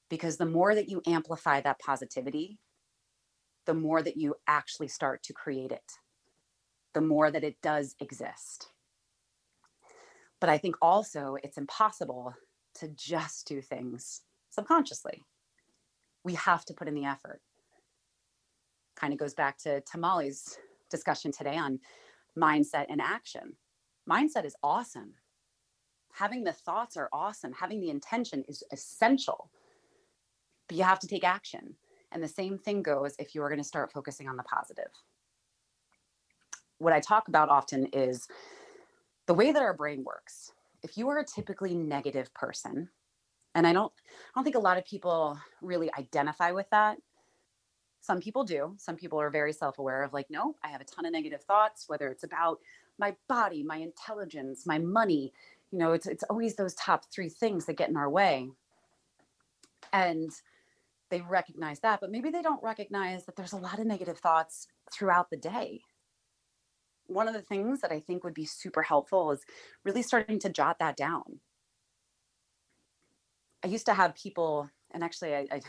[0.10, 2.60] Because the more that you amplify that positivity,
[3.66, 5.94] the more that you actually start to create it,
[6.94, 8.70] the more that it does exist.
[10.40, 12.34] But I think also it's impossible
[12.76, 15.24] to just do things subconsciously.
[16.24, 17.42] We have to put in the effort.
[18.96, 20.58] Kind of goes back to Tamale's
[20.90, 21.80] discussion today on
[22.38, 23.54] mindset and action.
[24.10, 25.14] Mindset is awesome.
[26.14, 27.54] Having the thoughts are awesome.
[27.54, 29.50] Having the intention is essential.
[30.68, 31.76] But you have to take action.
[32.12, 34.92] And the same thing goes if you are going to start focusing on the positive.
[36.78, 38.28] What I talk about often is
[39.28, 40.52] the way that our brain works
[40.84, 42.89] if you are a typically negative person,
[43.56, 46.98] and I don't I don't think a lot of people really identify with that.
[48.02, 48.74] Some people do.
[48.78, 51.86] Some people are very self-aware of like, no, I have a ton of negative thoughts,
[51.88, 52.60] whether it's about
[52.98, 55.34] my body, my intelligence, my money.
[55.72, 58.50] You know, it's it's always those top three things that get in our way.
[59.94, 60.32] And
[61.10, 64.67] they recognize that, but maybe they don't recognize that there's a lot of negative thoughts
[64.91, 65.82] throughout the day.
[67.08, 69.42] One of the things that I think would be super helpful is
[69.84, 71.40] really starting to jot that down.
[73.64, 75.62] I used to have people, and actually I, I,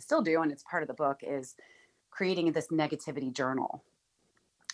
[0.00, 1.54] still do, and it's part of the book, is
[2.10, 3.84] creating this negativity journal.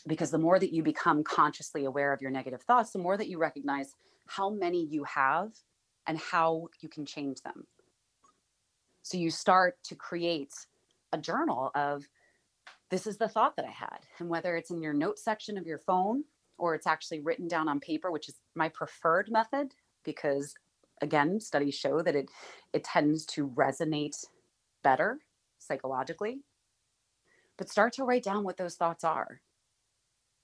[0.07, 3.29] Because the more that you become consciously aware of your negative thoughts, the more that
[3.29, 3.95] you recognize
[4.27, 5.53] how many you have
[6.07, 7.67] and how you can change them.
[9.03, 10.55] So you start to create
[11.13, 12.05] a journal of
[12.93, 14.01] this is the thought that I had.
[14.19, 16.25] And whether it's in your note section of your phone
[16.59, 19.73] or it's actually written down on paper, which is my preferred method
[20.05, 20.55] because
[21.01, 22.31] again, studies show that it
[22.75, 24.17] it tends to resonate
[24.85, 25.21] better
[25.59, 26.43] psychologically.
[27.57, 29.41] But start to write down what those thoughts are.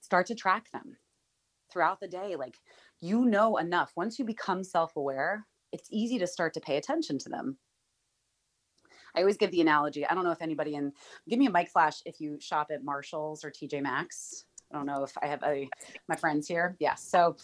[0.01, 0.97] Start to track them
[1.71, 2.57] throughout the day like
[2.99, 7.29] you know enough once you become self-aware it's easy to start to pay attention to
[7.29, 7.57] them
[9.15, 10.05] I always give the analogy.
[10.05, 10.91] I don't know if anybody in
[11.27, 14.45] give me a mic flash if you shop at Marshalls or TJ Maxx.
[14.71, 15.67] I don't know if I have a,
[16.07, 16.75] my friends here.
[16.79, 17.03] Yes.
[17.03, 17.35] So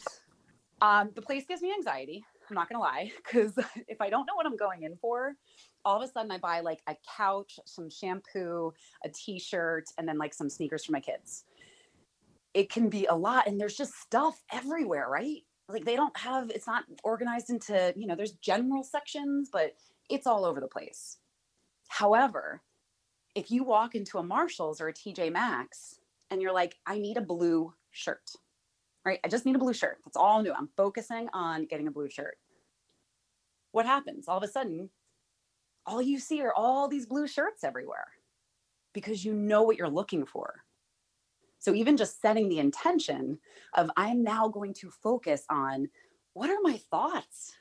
[0.81, 2.23] um, the place gives me anxiety.
[2.49, 3.53] I'm not gonna lie, because
[3.87, 5.35] if I don't know what I'm going in for,
[5.83, 8.73] all of a sudden I buy like a couch, some shampoo,
[9.03, 11.45] a t-shirt, and then like some sneakers for my kids.
[12.53, 15.41] It can be a lot, and there's just stuff everywhere, right?
[15.67, 19.73] Like they don't have it's not organized into, you know, there's general sections, but
[20.09, 21.17] it's all over the place.
[21.87, 22.61] However,
[23.35, 25.99] if you walk into a Marshalls or a TJ Maxx
[26.31, 28.31] and you're like, I need a blue shirt,
[29.05, 29.19] right?
[29.23, 29.99] I just need a blue shirt.
[30.05, 30.53] That's all new.
[30.53, 32.37] I'm focusing on getting a blue shirt.
[33.71, 34.27] What happens?
[34.27, 34.89] All of a sudden,
[35.85, 38.07] all you see are all these blue shirts everywhere
[38.93, 40.63] because you know what you're looking for.
[41.59, 43.39] So even just setting the intention
[43.73, 45.89] of I'm now going to focus on
[46.33, 47.53] what are my thoughts?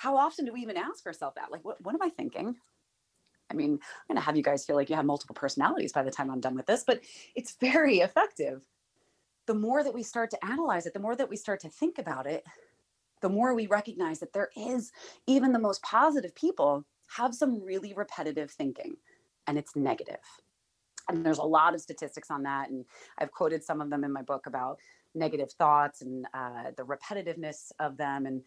[0.00, 1.52] How often do we even ask ourselves that?
[1.52, 2.56] Like, what, what am I thinking?
[3.50, 6.02] I mean, I'm going to have you guys feel like you have multiple personalities by
[6.02, 7.02] the time I'm done with this, but
[7.34, 8.64] it's very effective.
[9.46, 11.98] The more that we start to analyze it, the more that we start to think
[11.98, 12.44] about it,
[13.20, 14.90] the more we recognize that there is
[15.26, 16.86] even the most positive people
[17.18, 18.96] have some really repetitive thinking
[19.46, 20.16] and it's negative.
[21.10, 22.70] And there's a lot of statistics on that.
[22.70, 22.86] And
[23.18, 24.78] I've quoted some of them in my book about
[25.14, 28.24] negative thoughts and uh, the repetitiveness of them.
[28.24, 28.42] And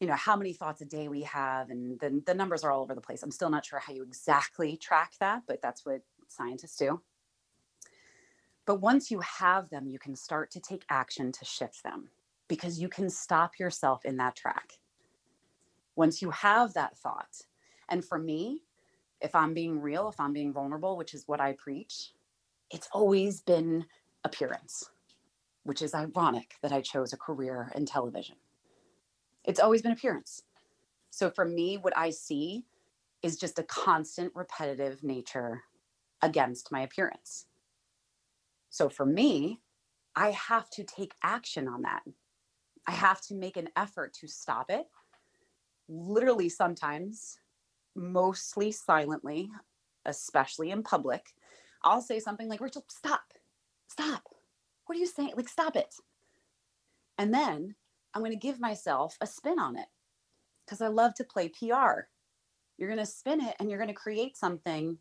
[0.00, 2.82] you know how many thoughts a day we have and the, the numbers are all
[2.82, 3.22] over the place.
[3.22, 7.00] I'm still not sure how you exactly track that but that's what scientists do.
[8.66, 12.10] But once you have them you can start to take action to shift them
[12.48, 14.74] because you can stop yourself in that track.
[15.94, 17.42] Once you have that thought
[17.88, 18.62] and for me
[19.20, 22.12] if i'm being real if i'm being vulnerable which is what i preach
[22.70, 23.84] it's always been
[24.24, 24.90] appearance
[25.64, 28.36] which is ironic that i chose a career in television
[29.46, 30.42] it's always been appearance.
[31.10, 32.64] So for me, what I see
[33.22, 35.62] is just a constant repetitive nature
[36.22, 37.46] against my appearance.
[38.70, 39.60] So for me,
[40.14, 42.02] I have to take action on that.
[42.86, 44.86] I have to make an effort to stop it.
[45.88, 47.38] Literally, sometimes,
[47.94, 49.50] mostly silently,
[50.04, 51.34] especially in public,
[51.84, 53.22] I'll say something like, Rachel, stop,
[53.88, 54.22] stop.
[54.86, 55.32] What are you saying?
[55.36, 55.94] Like, stop it.
[57.18, 57.74] And then
[58.16, 59.88] I'm going to give myself a spin on it
[60.64, 62.06] because I love to play PR.
[62.78, 64.96] You're going to spin it and you're going to create something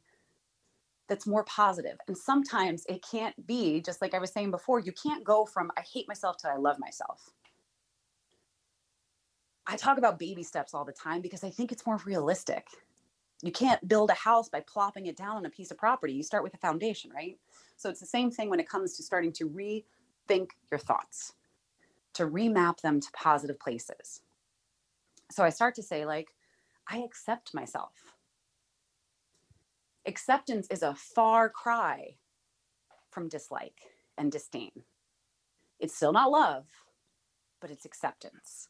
[1.08, 1.96] that's more positive.
[2.10, 5.72] And sometimes it can't be, just like I was saying before, you can't go from
[5.78, 7.30] I hate myself to I love myself.
[9.66, 12.68] I talk about baby steps all the time because I think it's more realistic.
[13.42, 16.12] You can't build a house by plopping it down on a piece of property.
[16.12, 17.38] You start with a foundation, right?
[17.78, 21.32] So it's the same thing when it comes to starting to rethink your thoughts
[22.16, 24.22] to remap them to positive places.
[25.32, 26.30] So I start to say, like,
[26.88, 27.94] I accept myself.
[30.06, 32.16] Acceptance is a far cry
[33.12, 33.80] from dislike
[34.18, 34.72] and disdain.
[35.80, 36.68] It's still not love,
[37.60, 38.70] but it's acceptance.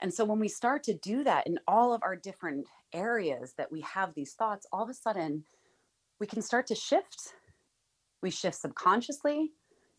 [0.00, 3.72] And so when we start to do that in all of our different areas that
[3.72, 5.44] we have these thoughts, all of a sudden
[6.20, 7.34] we can start to shift.
[8.22, 9.50] We shift subconsciously,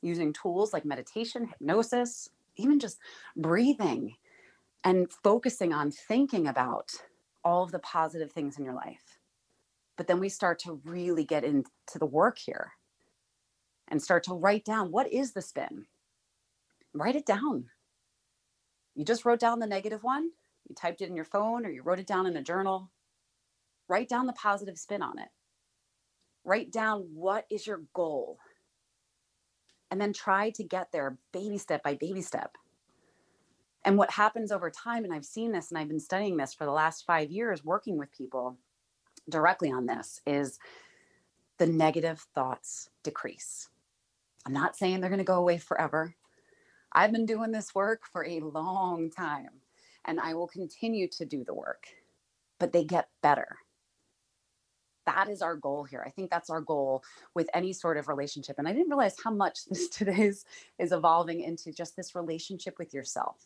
[0.02, 3.00] using tools like meditation, hypnosis, even just
[3.36, 4.16] breathing
[4.84, 6.92] and focusing on thinking about
[7.44, 9.20] all of the positive things in your life.
[9.98, 12.72] But then we start to really get into the work here
[13.90, 15.86] and start to write down what is the spin?
[16.94, 17.66] Write it down.
[18.96, 20.30] You just wrote down the negative one,
[20.68, 22.92] you typed it in your phone or you wrote it down in a journal.
[23.88, 25.30] Write down the positive spin on it.
[26.44, 28.38] Write down what is your goal?
[29.92, 32.58] And then try to get there baby step by baby step.
[33.86, 36.66] And what happens over time, and I've seen this and I've been studying this for
[36.66, 38.58] the last five years working with people,
[39.30, 40.60] directly on this is
[41.58, 43.70] the negative thoughts decrease.
[44.46, 46.16] I'm not saying they're going to go away forever.
[46.92, 49.50] I've been doing this work for a long time
[50.06, 51.88] and I will continue to do the work,
[52.58, 53.58] but they get better.
[55.16, 56.04] That is our goal here.
[56.06, 57.04] I think that's our goal
[57.34, 58.58] with any sort of relationship.
[58.60, 60.46] And I didn't realize how much this today's
[60.78, 63.38] is evolving into just this relationship with yourself.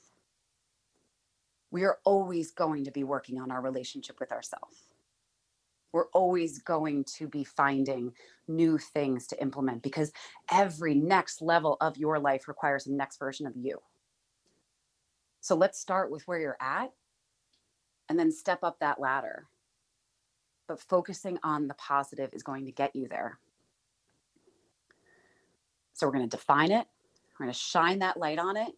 [1.72, 4.94] We are always going to be working on our relationship with ourselves
[5.94, 8.12] we're always going to be finding
[8.48, 10.12] new things to implement because
[10.52, 13.80] every next level of your life requires a next version of you.
[15.40, 16.92] So let's start with where you're at
[18.10, 19.46] and then step up that ladder.
[20.68, 23.40] But focusing on the positive is going to get you there.
[25.94, 26.88] So we're going to define it,
[27.40, 28.72] we're going to shine that light on it,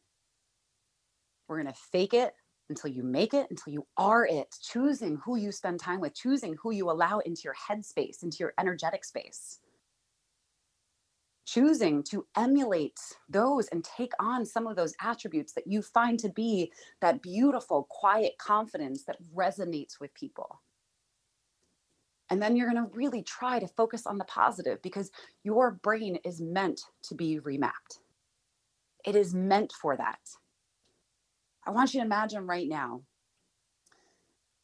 [1.47, 2.33] we're going to fake it
[2.69, 6.55] until you make it, until you are it, choosing who you spend time with, choosing
[6.61, 9.59] who you allow into your headspace, into your energetic space.
[11.45, 16.29] Choosing to emulate those and take on some of those attributes that you find to
[16.29, 16.71] be
[17.01, 20.59] that beautiful, quiet confidence that resonates with people.
[22.29, 25.11] And then you're going to really try to focus on the positive because
[25.43, 27.99] your brain is meant to be remapped.
[29.05, 30.19] It is meant for that.
[31.67, 33.01] I want you to imagine right now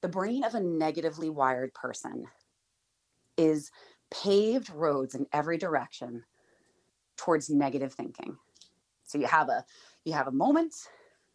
[0.01, 2.25] the brain of a negatively wired person
[3.37, 3.71] is
[4.11, 6.23] paved roads in every direction
[7.17, 8.37] towards negative thinking.
[9.03, 9.63] So you have a
[10.03, 10.73] you have a moment,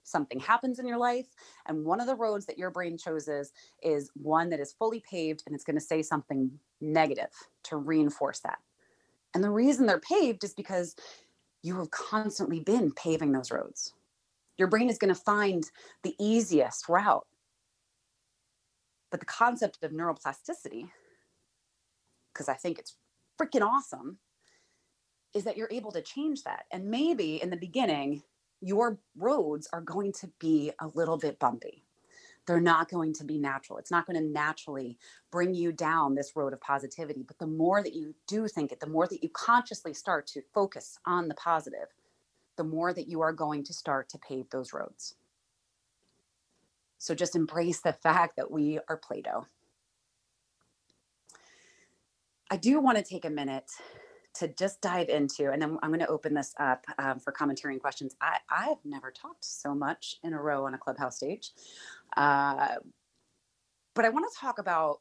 [0.06, 1.26] something happens in your life,
[1.66, 3.52] and one of the roads that your brain chooses
[3.82, 6.50] is one that is fully paved and it's going to say something
[6.80, 7.30] negative
[7.64, 8.58] to reinforce that.
[9.34, 10.94] And the reason they're paved is because
[11.62, 13.92] you have constantly been paving those roads.
[14.56, 15.64] Your brain is going to find
[16.02, 17.26] the easiest route.
[19.10, 20.88] But the concept of neuroplasticity,
[22.32, 22.96] because I think it's
[23.40, 24.18] freaking awesome,
[25.34, 26.64] is that you're able to change that.
[26.70, 28.22] And maybe in the beginning,
[28.60, 31.82] your roads are going to be a little bit bumpy.
[32.46, 33.78] They're not going to be natural.
[33.78, 34.98] It's not going to naturally
[35.32, 37.24] bring you down this road of positivity.
[37.26, 40.42] But the more that you do think it, the more that you consciously start to
[40.54, 41.88] focus on the positive,
[42.56, 45.16] the more that you are going to start to pave those roads.
[46.98, 49.46] So just embrace the fact that we are Play Doh.
[52.50, 53.70] I do want to take a minute
[54.38, 57.74] to just dive into, and then I'm going to open this up um, for commentary
[57.74, 58.14] and questions.
[58.20, 61.52] I, I've never talked so much in a row on a clubhouse stage.
[62.16, 62.76] Uh,
[63.94, 64.98] but I want to talk about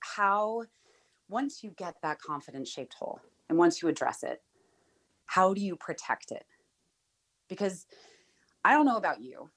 [0.00, 0.64] how
[1.28, 4.42] once you get that confidence shaped hole and once you address it,
[5.26, 6.44] how do you protect it?
[7.48, 7.86] Because
[8.64, 9.50] I don't know about you,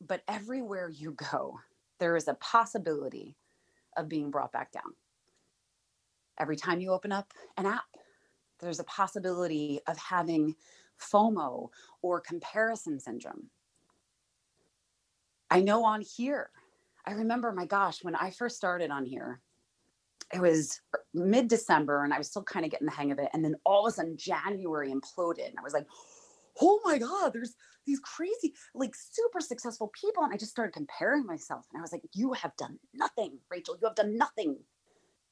[0.00, 1.58] but everywhere you go,
[2.00, 3.36] there is a possibility
[3.96, 4.94] of being brought back down.
[6.38, 7.84] Every time you open up an app,
[8.60, 10.54] there's a possibility of having
[11.00, 11.68] FOMO
[12.02, 13.50] or comparison syndrome.
[15.50, 16.50] I know on here,
[17.06, 19.40] I remember, my gosh, when I first started on here,
[20.32, 23.18] it was er, mid December and I was still kind of getting the hang of
[23.18, 23.28] it.
[23.32, 25.48] And then all of a sudden, January imploded.
[25.48, 25.86] And I was like,
[26.60, 27.54] oh my God, there's
[27.86, 30.24] these crazy, like super successful people.
[30.24, 31.66] And I just started comparing myself.
[31.72, 33.76] And I was like, you have done nothing, Rachel.
[33.80, 34.56] You have done nothing.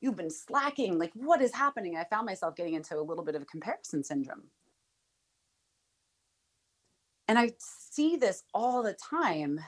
[0.03, 0.99] You've been slacking.
[0.99, 1.97] Like, what is happening?
[1.97, 4.43] I found myself getting into a little bit of a comparison syndrome.
[7.29, 9.61] And I see this all the time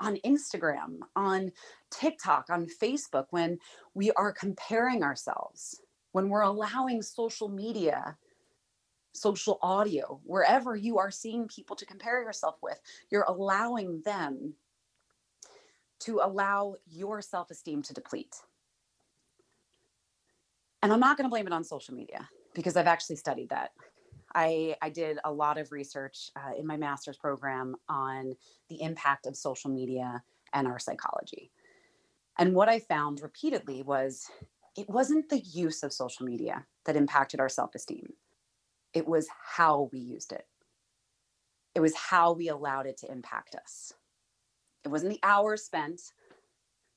[0.00, 1.52] on Instagram, on
[1.90, 3.58] TikTok, on Facebook, when
[3.92, 5.80] we are comparing ourselves,
[6.12, 8.16] when we're allowing social media,
[9.12, 14.54] social audio, wherever you are seeing people to compare yourself with, you're allowing them
[16.00, 18.34] to allow your self esteem to deplete.
[20.82, 23.72] And I'm not going to blame it on social media because I've actually studied that.
[24.34, 28.34] I, I did a lot of research uh, in my master's program on
[28.68, 30.22] the impact of social media
[30.52, 31.50] and our psychology.
[32.38, 34.30] And what I found repeatedly was
[34.76, 38.12] it wasn't the use of social media that impacted our self esteem,
[38.94, 40.46] it was how we used it.
[41.74, 43.92] It was how we allowed it to impact us.
[44.84, 46.00] It wasn't the hours spent,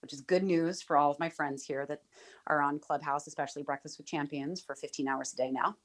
[0.01, 2.01] which is good news for all of my friends here that
[2.47, 5.75] are on Clubhouse, especially Breakfast with Champions for 15 hours a day now.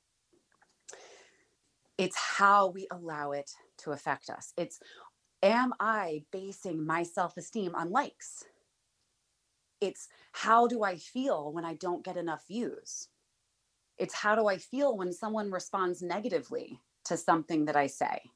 [1.99, 4.53] It's how we allow it to affect us.
[4.57, 4.81] It's
[5.43, 8.45] am I basing my self esteem on likes?
[9.81, 13.09] It's how do I feel when I don't get enough views?
[13.99, 18.31] It's how do I feel when someone responds negatively to something that I say?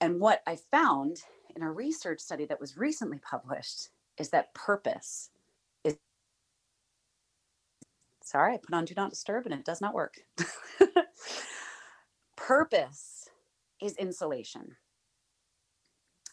[0.00, 1.22] And what I found
[1.56, 3.88] in a research study that was recently published
[4.18, 5.30] is that purpose
[5.84, 5.96] is.
[8.22, 10.16] Sorry, I put on do not disturb and it does not work.
[12.36, 13.28] purpose
[13.82, 14.76] is insulation.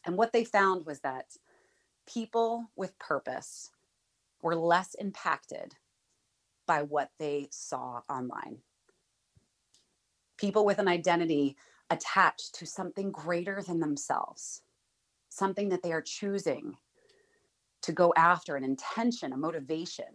[0.05, 1.25] And what they found was that
[2.07, 3.71] people with purpose
[4.41, 5.75] were less impacted
[6.65, 8.59] by what they saw online.
[10.37, 11.55] People with an identity
[11.89, 14.61] attached to something greater than themselves,
[15.37, 16.75] something that they are choosing
[17.83, 20.05] to go after, an intention, a motivation,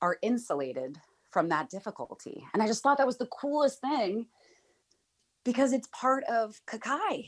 [0.00, 0.98] are insulated
[1.30, 2.44] from that difficulty.
[2.54, 4.26] And I just thought that was the coolest thing
[5.44, 7.26] because it's part of Kakai.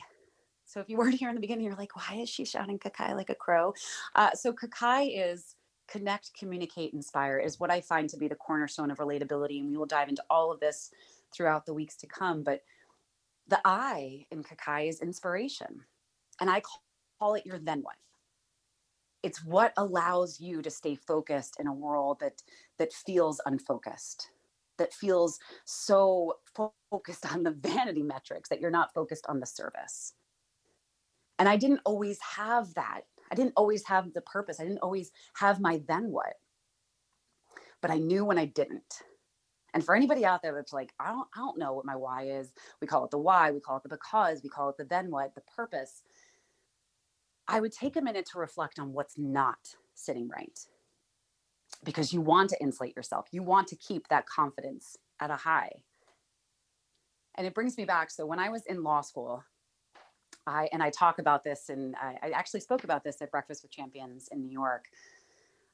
[0.64, 3.14] So if you weren't here in the beginning, you're like, why is she shouting Kakai
[3.14, 3.74] like a crow?
[4.14, 5.56] Uh, so Kakai is
[5.88, 9.58] connect, communicate, inspire is what I find to be the cornerstone of relatability.
[9.58, 10.90] And we will dive into all of this
[11.34, 12.42] throughout the weeks to come.
[12.42, 12.62] But
[13.48, 15.84] the I in Kakai is inspiration.
[16.40, 16.62] And I
[17.20, 17.96] call it your then what.
[19.22, 22.42] It's what allows you to stay focused in a world that
[22.78, 24.30] that feels unfocused,
[24.78, 26.34] that feels so
[26.90, 30.14] focused on the vanity metrics that you're not focused on the service.
[31.38, 33.02] And I didn't always have that.
[33.32, 34.60] I didn't always have the purpose.
[34.60, 36.34] I didn't always have my then what.
[37.82, 39.02] But I knew when I didn't.
[39.74, 42.24] And for anybody out there that's like, I don't, I don't know what my why
[42.24, 42.52] is.
[42.80, 45.10] We call it the why, we call it the because, we call it the then
[45.10, 46.02] what, the purpose.
[47.50, 49.58] I would take a minute to reflect on what's not
[49.94, 50.58] sitting right.
[51.84, 53.26] Because you want to insulate yourself.
[53.32, 55.70] You want to keep that confidence at a high.
[57.36, 58.10] And it brings me back.
[58.10, 59.42] So when I was in law school,
[60.46, 63.62] I and I talk about this, and I, I actually spoke about this at Breakfast
[63.62, 64.84] with Champions in New York.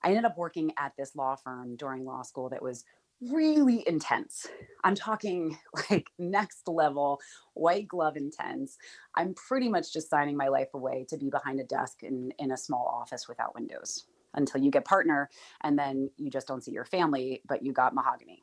[0.02, 2.84] I ended up working at this law firm during law school that was
[3.20, 4.46] really intense.
[4.84, 5.58] I'm talking
[5.90, 7.20] like next level,
[7.54, 8.76] white glove intense.
[9.14, 12.52] I'm pretty much just signing my life away to be behind a desk in, in
[12.52, 14.04] a small office without windows
[14.34, 15.30] until you get partner
[15.62, 18.42] and then you just don't see your family, but you got mahogany.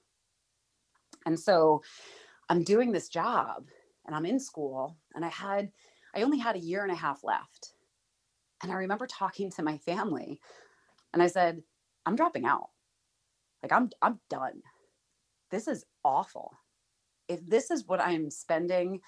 [1.25, 1.83] And so
[2.49, 3.67] I'm doing this job
[4.05, 5.71] and I'm in school and I had,
[6.15, 7.73] I only had a year and a half left.
[8.61, 10.39] And I remember talking to my family
[11.13, 11.61] and I said,
[12.05, 12.69] I'm dropping out.
[13.63, 14.61] Like I'm I'm done.
[15.49, 16.51] This is awful.
[17.29, 18.99] If this is what I'm spending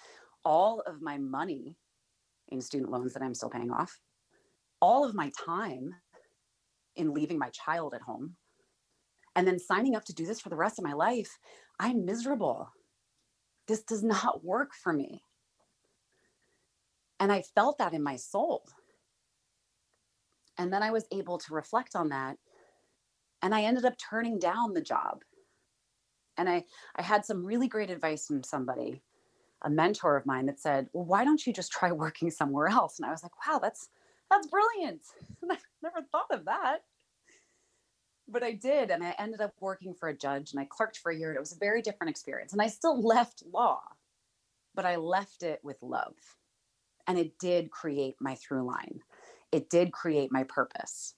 [0.46, 1.76] all of my money
[2.50, 4.00] in student loans that I'm still paying off,
[4.80, 5.94] all of my time
[6.96, 8.36] in leaving my child at home,
[9.36, 11.38] and then signing up to do this for the rest of my life,
[11.80, 12.70] I'm miserable.
[13.68, 15.24] This does not work for me.
[17.20, 18.64] And I felt that in my soul.
[20.58, 22.38] And then I was able to reflect on that
[23.46, 25.24] and I ended up turning down the job.
[26.36, 26.66] And I,
[26.96, 29.04] I had some really great advice from somebody,
[29.62, 32.98] a mentor of mine that said, well, why don't you just try working somewhere else?
[32.98, 33.90] And I was like, wow, that's,
[34.32, 35.04] that's brilliant.
[35.50, 36.80] I never thought of that.
[38.28, 38.90] But I did.
[38.90, 41.30] And I ended up working for a judge and I clerked for a year.
[41.30, 42.52] And it was a very different experience.
[42.52, 43.80] And I still left law,
[44.74, 46.16] but I left it with love.
[47.06, 49.02] And it did create my through line.
[49.52, 51.14] It did create my purpose.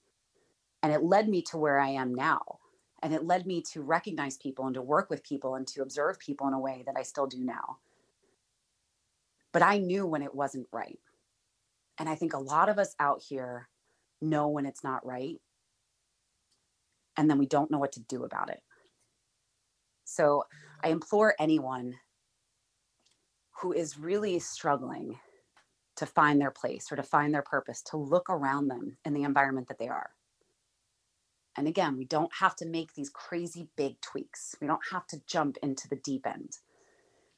[0.83, 2.59] And it led me to where I am now.
[3.01, 6.19] And it led me to recognize people and to work with people and to observe
[6.19, 7.77] people in a way that I still do now.
[9.53, 10.99] But I knew when it wasn't right.
[11.99, 13.69] And I think a lot of us out here
[14.21, 15.39] know when it's not right.
[17.17, 18.61] And then we don't know what to do about it.
[20.05, 20.43] So
[20.83, 20.93] I mm.
[20.93, 21.95] implore anyone
[23.61, 25.19] who is really struggling
[25.95, 29.23] to find their place or to find their purpose to look around them in the
[29.23, 30.11] environment that they are
[31.57, 34.55] and again, we don't have to make these crazy big tweaks.
[34.61, 36.59] We don't have to jump into the deep end.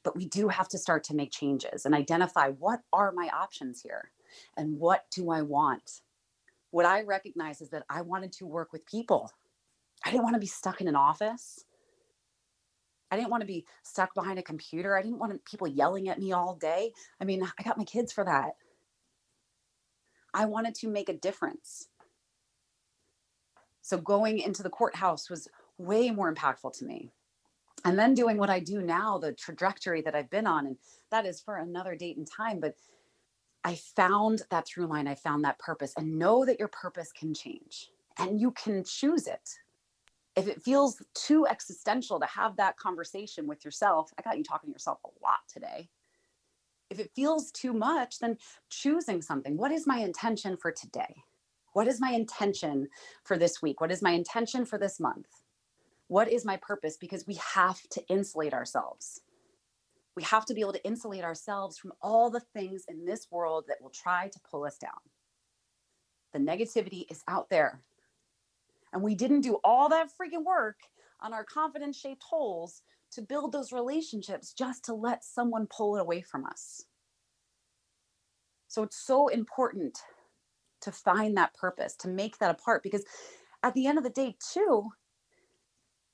[0.02, 3.82] But we do have to start to make changes and identify what are my options
[3.82, 4.12] here
[4.56, 6.02] and what do I want?
[6.70, 9.32] What I recognize is that I wanted to work with people.
[10.04, 11.64] I didn't want to be stuck in an office.
[13.10, 14.96] I didn't want to be stuck behind a computer.
[14.96, 16.92] I didn't want people yelling at me all day.
[17.20, 18.52] I mean, I got my kids for that.
[20.32, 21.88] I wanted to make a difference.
[23.90, 27.10] So going into the courthouse was way more impactful to me.
[27.84, 30.76] And then doing what I do now, the trajectory that I've been on, and
[31.10, 32.60] that is for another date and time.
[32.60, 32.76] But
[33.64, 37.34] I found that through line, I found that purpose, and know that your purpose can
[37.34, 39.58] change and you can choose it.
[40.36, 44.70] If it feels too existential to have that conversation with yourself, I got you talking
[44.70, 45.88] to yourself a lot today.
[46.90, 48.38] If it feels too much, then
[48.68, 49.56] choosing something.
[49.56, 51.24] What is my intention for today?
[51.72, 52.88] What is my intention
[53.24, 53.80] for this week?
[53.80, 55.26] What is my intention for this month?
[56.08, 56.96] What is my purpose?
[56.96, 59.20] Because we have to insulate ourselves.
[60.16, 63.64] We have to be able to insulate ourselves from all the things in this world
[63.68, 64.98] that will try to pull us down.
[66.32, 67.80] The negativity is out there.
[68.92, 70.78] And we didn't do all that freaking work
[71.20, 76.00] on our confidence shaped holes to build those relationships just to let someone pull it
[76.00, 76.84] away from us.
[78.68, 79.98] So it's so important
[80.80, 82.82] to find that purpose, to make that a part.
[82.82, 83.04] because
[83.62, 84.90] at the end of the day, too,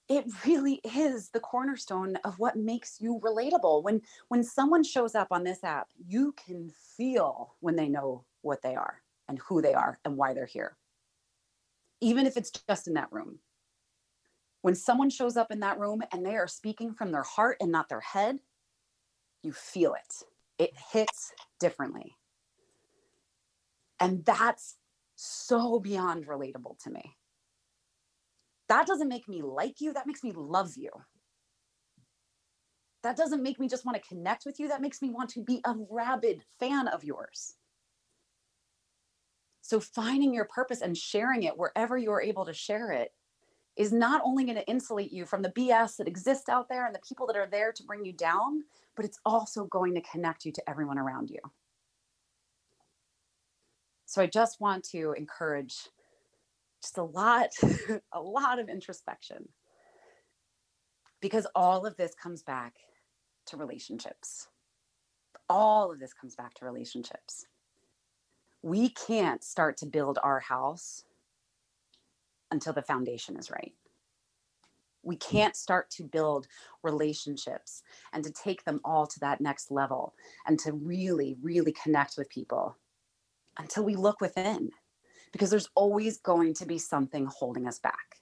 [0.09, 3.83] it really is the cornerstone of what makes you relatable.
[3.83, 8.63] When when someone shows up on this app, you can feel when they know what
[8.63, 10.77] they are and who they are and why they're here.
[12.01, 13.41] Even if it's just in that room.
[14.63, 17.71] When someone shows up in that room and they are speaking from their heart and
[17.71, 18.39] not their head,
[19.43, 20.25] you feel it.
[20.59, 22.17] It hits differently.
[24.01, 24.77] And that's
[25.15, 27.17] so beyond relatable to me.
[28.69, 30.91] That doesn't make me like you, that makes me love you.
[33.03, 35.43] That doesn't make me just want to connect with you, that makes me want to
[35.43, 37.55] be a rabid fan of yours.
[39.63, 43.13] So, finding your purpose and sharing it wherever you're able to share it
[43.77, 46.95] is not only going to insulate you from the BS that exists out there and
[46.95, 48.63] the people that are there to bring you down,
[48.95, 51.41] but it's also going to connect you to everyone around you.
[54.07, 55.89] So I just want to encourage
[56.81, 57.51] just a lot,
[58.13, 59.49] a lot of introspection
[61.21, 62.75] because all of this comes back
[63.47, 64.47] to relationships.
[65.49, 67.47] All of this comes back to relationships.
[68.63, 71.05] We can't start to build our house
[72.53, 73.75] until the foundation is right.
[75.03, 76.47] We can't start to build
[76.83, 77.83] relationships
[78.13, 80.15] and to take them all to that next level
[80.47, 82.77] and to really, really connect with people
[83.59, 84.71] until we look within,
[85.33, 88.17] because there's always going to be something holding us back.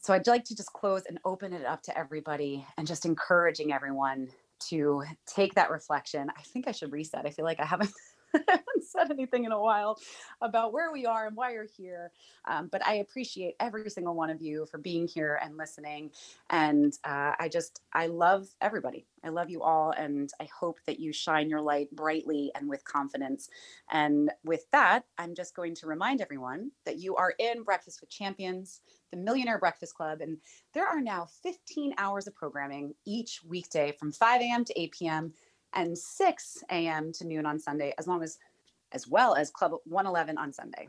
[0.00, 3.72] So I'd like to just close and open it up to everybody and just encouraging
[3.72, 4.28] everyone
[4.68, 6.30] to take that reflection.
[6.30, 7.26] I think I should reset.
[7.26, 7.90] I feel like I haven't
[8.48, 9.98] haven't said anything in a while
[10.40, 12.10] about where we are and why you're here.
[12.46, 16.10] Um, but I appreciate every single one of you for being here and listening.
[16.50, 19.06] And uh, I just, I love everybody.
[19.24, 19.92] I love you all.
[19.92, 23.48] And I hope that you shine your light brightly and with confidence.
[23.90, 28.10] And with that, I'm just going to remind everyone that you are in Breakfast with
[28.10, 30.20] Champions, the Millionaire Breakfast Club.
[30.20, 30.38] And
[30.74, 34.64] there are now 15 hours of programming each weekday from 5 a.m.
[34.64, 35.32] to 8 p.m
[35.76, 37.12] and 6 a.m.
[37.12, 38.38] to noon on Sunday, as long as
[38.92, 40.88] as well as Club 111 on Sunday.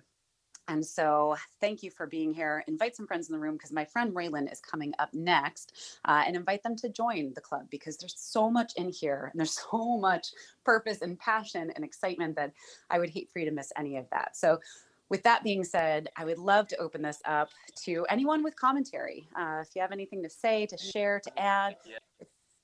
[0.69, 2.63] And so, thank you for being here.
[2.67, 5.73] Invite some friends in the room because my friend Raylan is coming up next,
[6.05, 9.39] uh, and invite them to join the club because there's so much in here and
[9.39, 10.27] there's so much
[10.65, 12.51] purpose and passion and excitement that
[12.89, 14.35] I would hate for you to miss any of that.
[14.35, 14.59] So,
[15.09, 17.49] with that being said, I would love to open this up
[17.85, 19.29] to anyone with commentary.
[19.39, 21.77] Uh, if you have anything to say, to share, to add,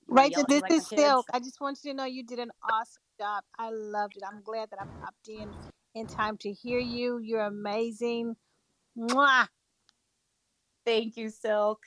[0.07, 1.25] if Rachel, this like is Silk.
[1.33, 3.43] I just want you to know you did an awesome job.
[3.57, 4.23] I loved it.
[4.27, 5.49] I'm glad that I popped in
[5.95, 7.19] in time to hear you.
[7.19, 8.35] You're amazing.
[8.97, 9.47] Mwah.
[10.85, 11.79] Thank you, Silk.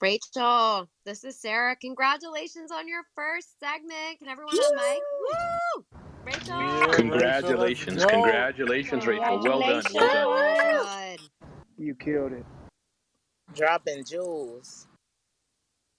[0.00, 1.76] Rachel, this is Sarah.
[1.76, 4.18] Congratulations on your first segment.
[4.18, 5.02] Can everyone have mic?
[5.22, 5.84] Woo!
[6.24, 6.92] Rachel.
[6.92, 8.04] Congratulations.
[8.04, 9.40] Congratulations, Rachel.
[9.42, 9.82] Well done.
[9.94, 11.16] Well done.
[11.78, 12.44] You killed it.
[13.54, 14.86] Dropping jewels.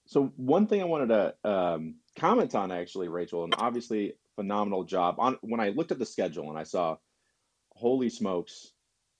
[0.06, 5.16] So one thing I wanted to um, comment on actually, Rachel, and obviously phenomenal job
[5.18, 6.96] on when I looked at the schedule and I saw,
[7.72, 8.72] holy smokes,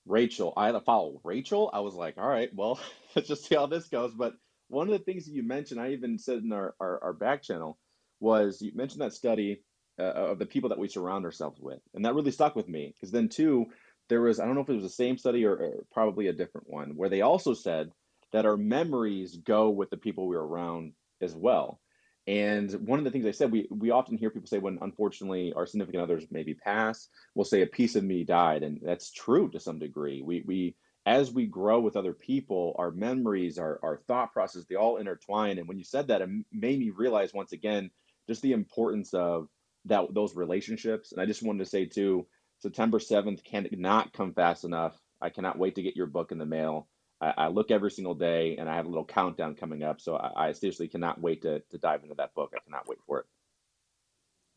[0.07, 0.53] Rachel.
[0.57, 1.71] I had to follow Rachel.
[1.73, 2.81] I was like, all right, well,
[3.17, 4.15] let's just see how this goes.
[4.15, 4.35] But
[4.69, 7.43] one of the things that you mentioned, I even said in our, our, our back
[7.43, 7.79] channel,
[8.21, 9.63] was you mentioned that study
[9.99, 11.81] uh, of the people that we surround ourselves with.
[11.95, 13.67] And that really stuck with me because then, too,
[14.09, 16.33] there was, I don't know if it was the same study or, or probably a
[16.33, 17.91] different one, where they also said
[18.33, 21.81] that our memories go with the people we are around as well.
[22.27, 25.53] And one of the things I said, we we often hear people say when unfortunately
[25.53, 29.49] our significant others maybe pass, we'll say a piece of me died, and that's true
[29.51, 30.23] to some degree.
[30.23, 34.75] We we as we grow with other people, our memories, our our thought process, they
[34.75, 35.59] all intertwine.
[35.59, 37.91] And when you said that, it made me realize once again
[38.27, 39.49] just the importance of
[39.85, 41.13] that those relationships.
[41.13, 42.27] And I just wanted to say too,
[42.59, 45.01] September seventh cannot come fast enough.
[45.21, 46.89] I cannot wait to get your book in the mail.
[47.21, 50.01] I, I, look every single day and I have a little countdown coming up.
[50.01, 52.53] So I, I seriously cannot wait to, to dive into that book.
[52.55, 53.27] I cannot wait for it.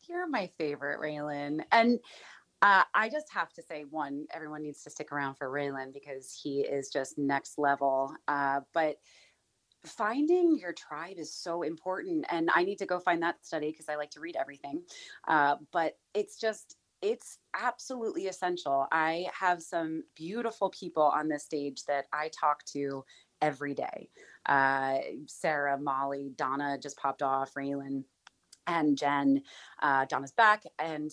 [0.08, 1.60] You're my favorite, Raylan.
[1.72, 1.98] And
[2.62, 6.38] uh, I just have to say, one, everyone needs to stick around for Raylan because
[6.42, 8.14] he is just next level.
[8.28, 8.96] Uh, but
[9.86, 12.26] finding your tribe is so important.
[12.30, 14.82] And I need to go find that study because I like to read everything.
[15.26, 18.86] Uh, but it's just, it's absolutely essential.
[18.92, 23.04] I have some beautiful people on this stage that I talk to
[23.40, 24.08] every day.
[24.46, 28.04] Uh, Sarah, Molly, Donna just popped off, Raylan,
[28.66, 29.42] and Jen.
[29.82, 30.64] Uh, Donna's back.
[30.78, 31.10] And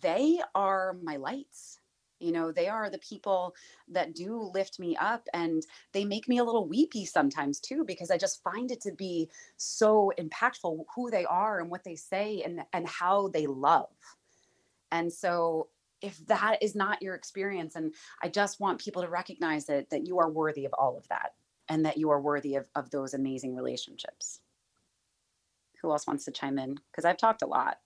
[0.00, 1.80] they are my lights
[2.20, 3.54] you know they are the people
[3.88, 8.10] that do lift me up and they make me a little weepy sometimes too because
[8.10, 12.42] i just find it to be so impactful who they are and what they say
[12.42, 13.90] and and how they love
[14.94, 15.68] and so
[16.00, 17.92] if that is not your experience and
[18.22, 21.34] i just want people to recognize that that you are worthy of all of that
[21.68, 24.40] and that you are worthy of, of those amazing relationships
[25.82, 27.78] who else wants to chime in because i've talked a lot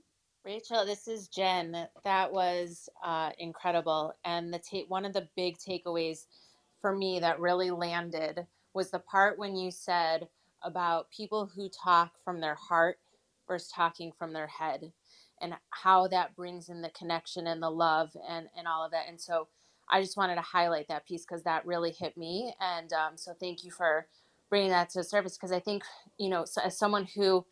[0.44, 1.76] Rachel, this is Jen.
[2.04, 4.14] That was uh, incredible.
[4.24, 6.24] And the ta- one of the big takeaways
[6.80, 10.26] for me that really landed was the part when you said
[10.62, 12.98] about people who talk from their heart
[13.46, 14.90] versus talking from their head
[15.40, 19.08] and how that brings in the connection and the love and, and all of that.
[19.08, 19.48] And so
[19.90, 22.54] I just wanted to highlight that piece because that really hit me.
[22.60, 24.06] And um, so thank you for
[24.50, 25.82] bringing that to surface because I think,
[26.18, 27.44] you know, so as someone who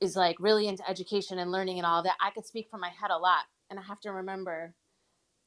[0.00, 2.88] is like really into education and learning and all that, I could speak from my
[2.88, 3.44] head a lot.
[3.68, 4.74] And I have to remember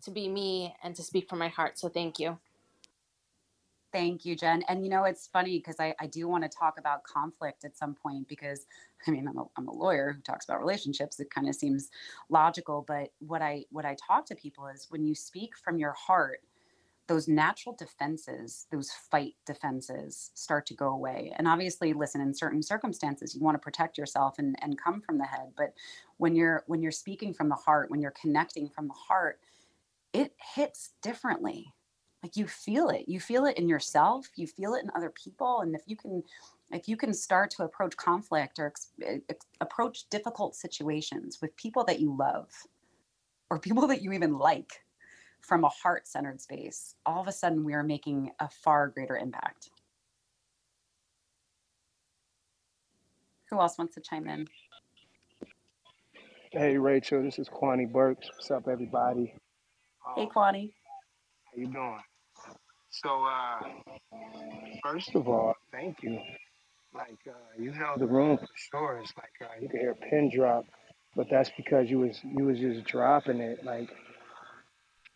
[0.04, 1.80] to be me and to speak from my heart.
[1.80, 2.40] So thank you.
[3.94, 4.64] Thank you, Jen.
[4.68, 7.78] And you know, it's funny because I, I do want to talk about conflict at
[7.78, 8.66] some point because
[9.08, 11.20] I mean, I'm a, I'm a lawyer who talks about relationships.
[11.20, 11.92] It kind of seems
[12.30, 15.94] logical, but what I what I talk to people is when you speak from your
[15.94, 16.40] heart,
[17.08, 21.34] those natural defenses, those fight defenses start to go away.
[21.38, 25.20] And obviously, listen, in certain circumstances, you want to protect yourself and, and come from
[25.20, 25.52] the head.
[25.56, 25.76] But
[26.18, 29.40] when you're when you're speaking from the heart, when you're connecting from the heart,
[30.14, 31.74] it hits differently.
[32.24, 33.04] Like you feel it.
[33.08, 35.60] You feel it in yourself, you feel it in other people.
[35.60, 36.24] And if you can
[36.72, 41.56] if you can start to approach conflict or ex- eh, ex- approach difficult situations with
[41.58, 42.50] people that you love
[43.50, 44.84] or people that you even like
[45.42, 49.18] from a heart centered space, all of a sudden we are making a far greater
[49.18, 49.70] impact.
[53.50, 54.48] Who else wants to chime in?
[56.54, 58.30] Hey Rachel, this is Kwani Burks.
[58.38, 59.34] What's up, everybody?
[60.16, 60.72] Hey Kwani.
[61.46, 62.00] How you doing?
[62.94, 63.60] So, uh,
[64.84, 66.20] first of all, thank you.
[66.94, 69.00] Like uh, you held the room for sure.
[69.02, 70.66] It's like uh, you could hear a pin drop,
[71.16, 73.66] but that's because you was you was just dropping it.
[73.66, 73.90] Like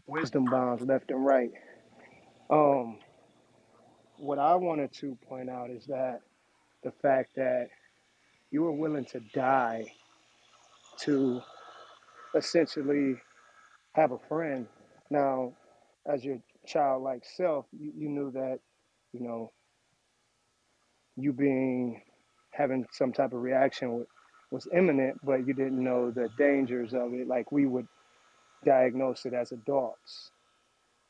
[0.07, 1.51] wisdom bombs left and right.
[2.49, 2.97] Um,
[4.17, 6.21] what I wanted to point out is that
[6.83, 7.67] the fact that
[8.49, 9.85] you were willing to die
[11.01, 11.41] to
[12.35, 13.17] essentially
[13.93, 14.65] have a friend.
[15.11, 15.53] Now,
[16.11, 18.59] as your childlike self, you, you knew that,
[19.13, 19.51] you know,
[21.15, 22.01] you being
[22.51, 24.05] having some type of reaction
[24.51, 27.27] was, imminent, but you didn't know the dangers of it.
[27.27, 27.87] Like we would
[28.65, 30.31] diagnose it as adults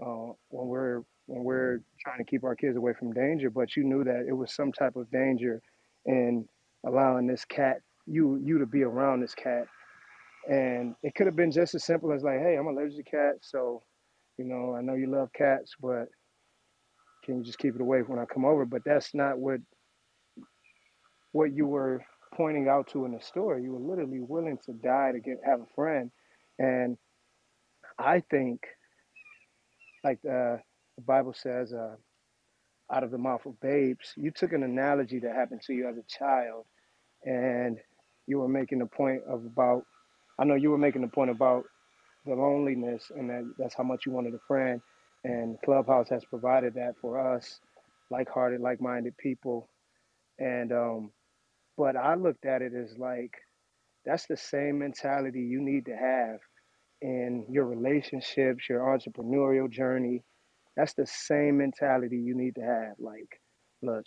[0.03, 3.49] uh, when we're when we're trying to keep our kids away from danger.
[3.49, 5.61] But you knew that it was some type of danger
[6.05, 6.47] in
[6.85, 7.77] allowing this cat
[8.07, 9.67] you you to be around this cat,
[10.49, 13.51] and it could have been just as simple as like, hey, I'm allergic to cats,
[13.51, 13.83] so
[14.37, 16.07] you know I know you love cats, but
[17.23, 18.65] can you just keep it away when I come over?
[18.65, 19.59] But that's not what
[21.33, 22.03] what you were
[22.35, 23.63] pointing out to in the story.
[23.63, 26.11] You were literally willing to die to get have a friend,
[26.59, 26.97] and
[27.99, 28.61] I think,
[30.03, 30.59] like the,
[30.97, 31.95] the Bible says, uh,
[32.93, 35.97] out of the mouth of babes, you took an analogy that happened to you as
[35.97, 36.65] a child,
[37.25, 37.77] and
[38.27, 39.83] you were making the point of about.
[40.39, 41.65] I know you were making the point about
[42.27, 44.81] the loneliness, and that that's how much you wanted a friend.
[45.25, 47.61] And Clubhouse has provided that for us,
[48.11, 49.69] like-hearted, like-minded people.
[50.39, 51.11] And um,
[51.77, 53.33] but I looked at it as like
[54.05, 56.39] that's the same mentality you need to have
[57.01, 60.23] in your relationships, your entrepreneurial journey.
[60.77, 62.95] That's the same mentality you need to have.
[62.99, 63.41] Like,
[63.83, 64.05] look,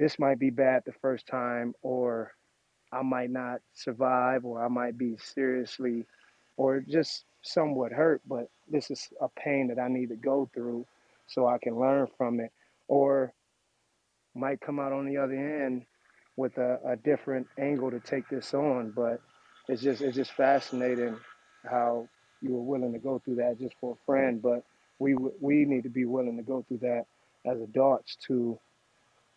[0.00, 2.32] this might be bad the first time, or
[2.92, 6.06] I might not survive, or I might be seriously
[6.58, 10.86] or just somewhat hurt, but this is a pain that I need to go through
[11.26, 12.52] so I can learn from it.
[12.88, 13.32] Or
[14.34, 15.84] might come out on the other end
[16.36, 18.92] with a, a different angle to take this on.
[18.94, 19.20] But
[19.68, 21.16] it's just it's just fascinating
[21.68, 22.08] how
[22.42, 24.64] you were willing to go through that just for a friend, but
[24.98, 27.04] we we need to be willing to go through that
[27.46, 28.58] as adults to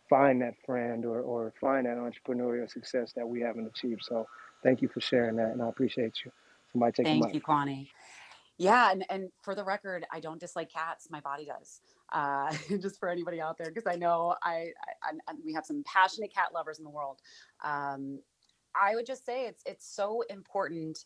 [0.08, 4.02] find that friend or, or find that entrepreneurial success that we haven't achieved.
[4.04, 4.26] So
[4.62, 6.32] thank you for sharing that, and I appreciate you.
[6.74, 7.88] Somebody take Thank you, Kwani.
[8.58, 11.08] Yeah, and, and for the record, I don't dislike cats.
[11.08, 11.80] My body does.
[12.12, 14.72] Uh, just for anybody out there, because I know I,
[15.02, 17.20] I, I, we have some passionate cat lovers in the world.
[17.62, 18.18] Um,
[18.74, 21.04] I would just say it's it's so important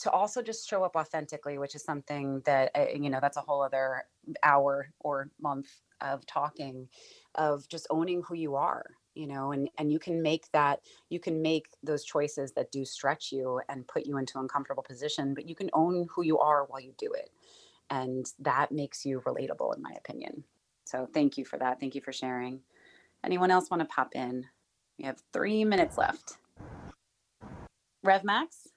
[0.00, 3.40] to also just show up authentically, which is something that, uh, you know, that's a
[3.40, 4.02] whole other
[4.42, 5.68] hour or month
[6.00, 6.88] of talking,
[7.36, 8.84] of just owning who you are
[9.14, 12.84] you know and and you can make that you can make those choices that do
[12.84, 16.64] stretch you and put you into uncomfortable position but you can own who you are
[16.66, 17.30] while you do it.
[17.90, 20.44] And that makes you relatable in my opinion.
[20.84, 21.80] So thank you for that.
[21.80, 22.60] Thank you for sharing.
[23.22, 24.44] Anyone else want to pop in?
[24.98, 26.38] We have three minutes left.
[28.02, 28.68] Rev max?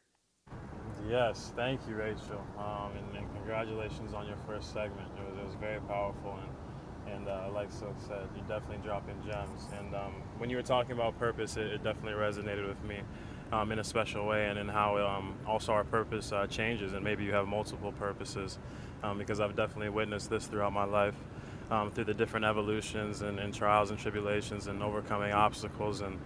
[1.09, 2.45] Yes thank you rachel.
[2.57, 5.07] Um, and, and, congratulations on your first segment.
[5.17, 6.56] It was, it was very powerful and
[7.13, 9.67] and uh, like Silk said, you're definitely dropping gems.
[9.77, 12.99] And um, when you were talking about purpose, it, it definitely resonated with me
[13.51, 17.03] um, in a special way, and in how um, also our purpose uh, changes, and
[17.03, 18.59] maybe you have multiple purposes,
[19.03, 21.15] um, because I've definitely witnessed this throughout my life.
[21.69, 26.17] Um, through the different evolutions and, and, trials and tribulations and overcoming obstacles and,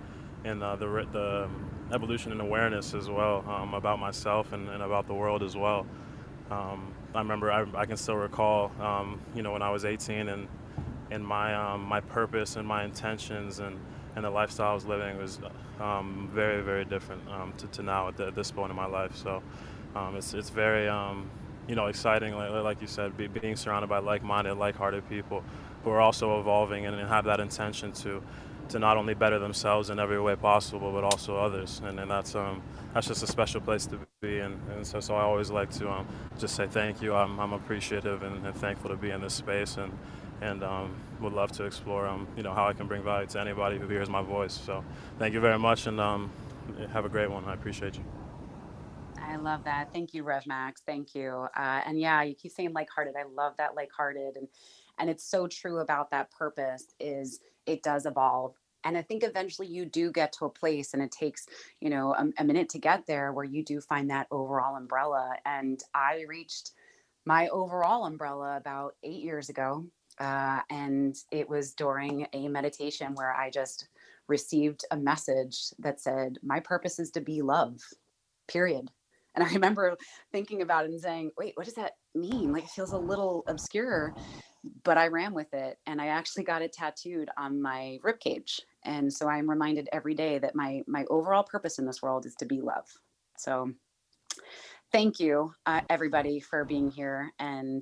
[0.43, 1.49] and uh, the, the
[1.91, 5.87] evolution and awareness as well um, about myself and, and, about the world as well.
[6.51, 6.77] I
[7.15, 8.71] remember I, I, can still recall,
[9.33, 10.47] you know, when I was 18 and
[11.11, 13.77] and my um, my purpose and my intentions and,
[14.15, 15.39] and the lifestyle I was living was
[15.79, 18.87] um, very very different um, to, to now at, the, at, this point in my
[18.87, 19.15] life.
[19.15, 19.43] So
[19.95, 21.29] um, it's it's very um,
[21.67, 25.43] you know exciting, like, like you said, be, being surrounded by like-minded, like-hearted people
[25.83, 28.23] who are also evolving and, have that intention to
[28.69, 31.81] to not only better themselves in every way possible, but also others.
[31.83, 32.61] And, and that's um,
[32.93, 34.39] that's just a special place to be.
[34.39, 36.05] And, and so, so I always like to
[36.39, 37.13] just say thank you.
[37.13, 39.77] I'm, I'm appreciative and, and, thankful to be in this space.
[39.77, 39.91] And
[40.41, 43.39] and um, would love to explore, um, you know, how I can bring value to
[43.39, 44.53] anybody who hears my voice.
[44.53, 44.83] So
[45.19, 46.31] thank you very much, and um,
[46.91, 47.45] have a great one.
[47.45, 48.03] I appreciate you.
[49.19, 49.93] I love that.
[49.93, 50.81] Thank you, Rev Max.
[50.85, 51.47] Thank you.
[51.55, 53.13] Uh, and yeah, you keep saying like-hearted.
[53.17, 54.47] I love that like-hearted, and
[54.97, 56.87] and it's so true about that purpose.
[56.99, 58.55] Is it does evolve.
[58.83, 61.45] And I think eventually you do get to a place, and it takes,
[61.81, 65.35] you know, a, a minute to get there, where you do find that overall umbrella.
[65.45, 66.71] And I reached
[67.23, 69.85] my overall umbrella about eight years ago
[70.21, 73.87] uh, and it was during a meditation where I just
[74.27, 77.81] received a message that said, My purpose is to be love,
[78.47, 78.91] period.
[79.33, 79.97] And I remember
[80.31, 82.53] thinking about it and saying, Wait, what does that mean?
[82.53, 84.13] Like, it feels a little obscure,
[84.83, 88.61] but I ran with it and I actually got it tattooed on my rib cage.
[88.83, 92.35] And so I'm reminded every day that my my overall purpose in this world is
[92.35, 92.85] to be love.
[93.37, 93.71] So
[94.91, 97.81] thank you, uh, everybody, for being here and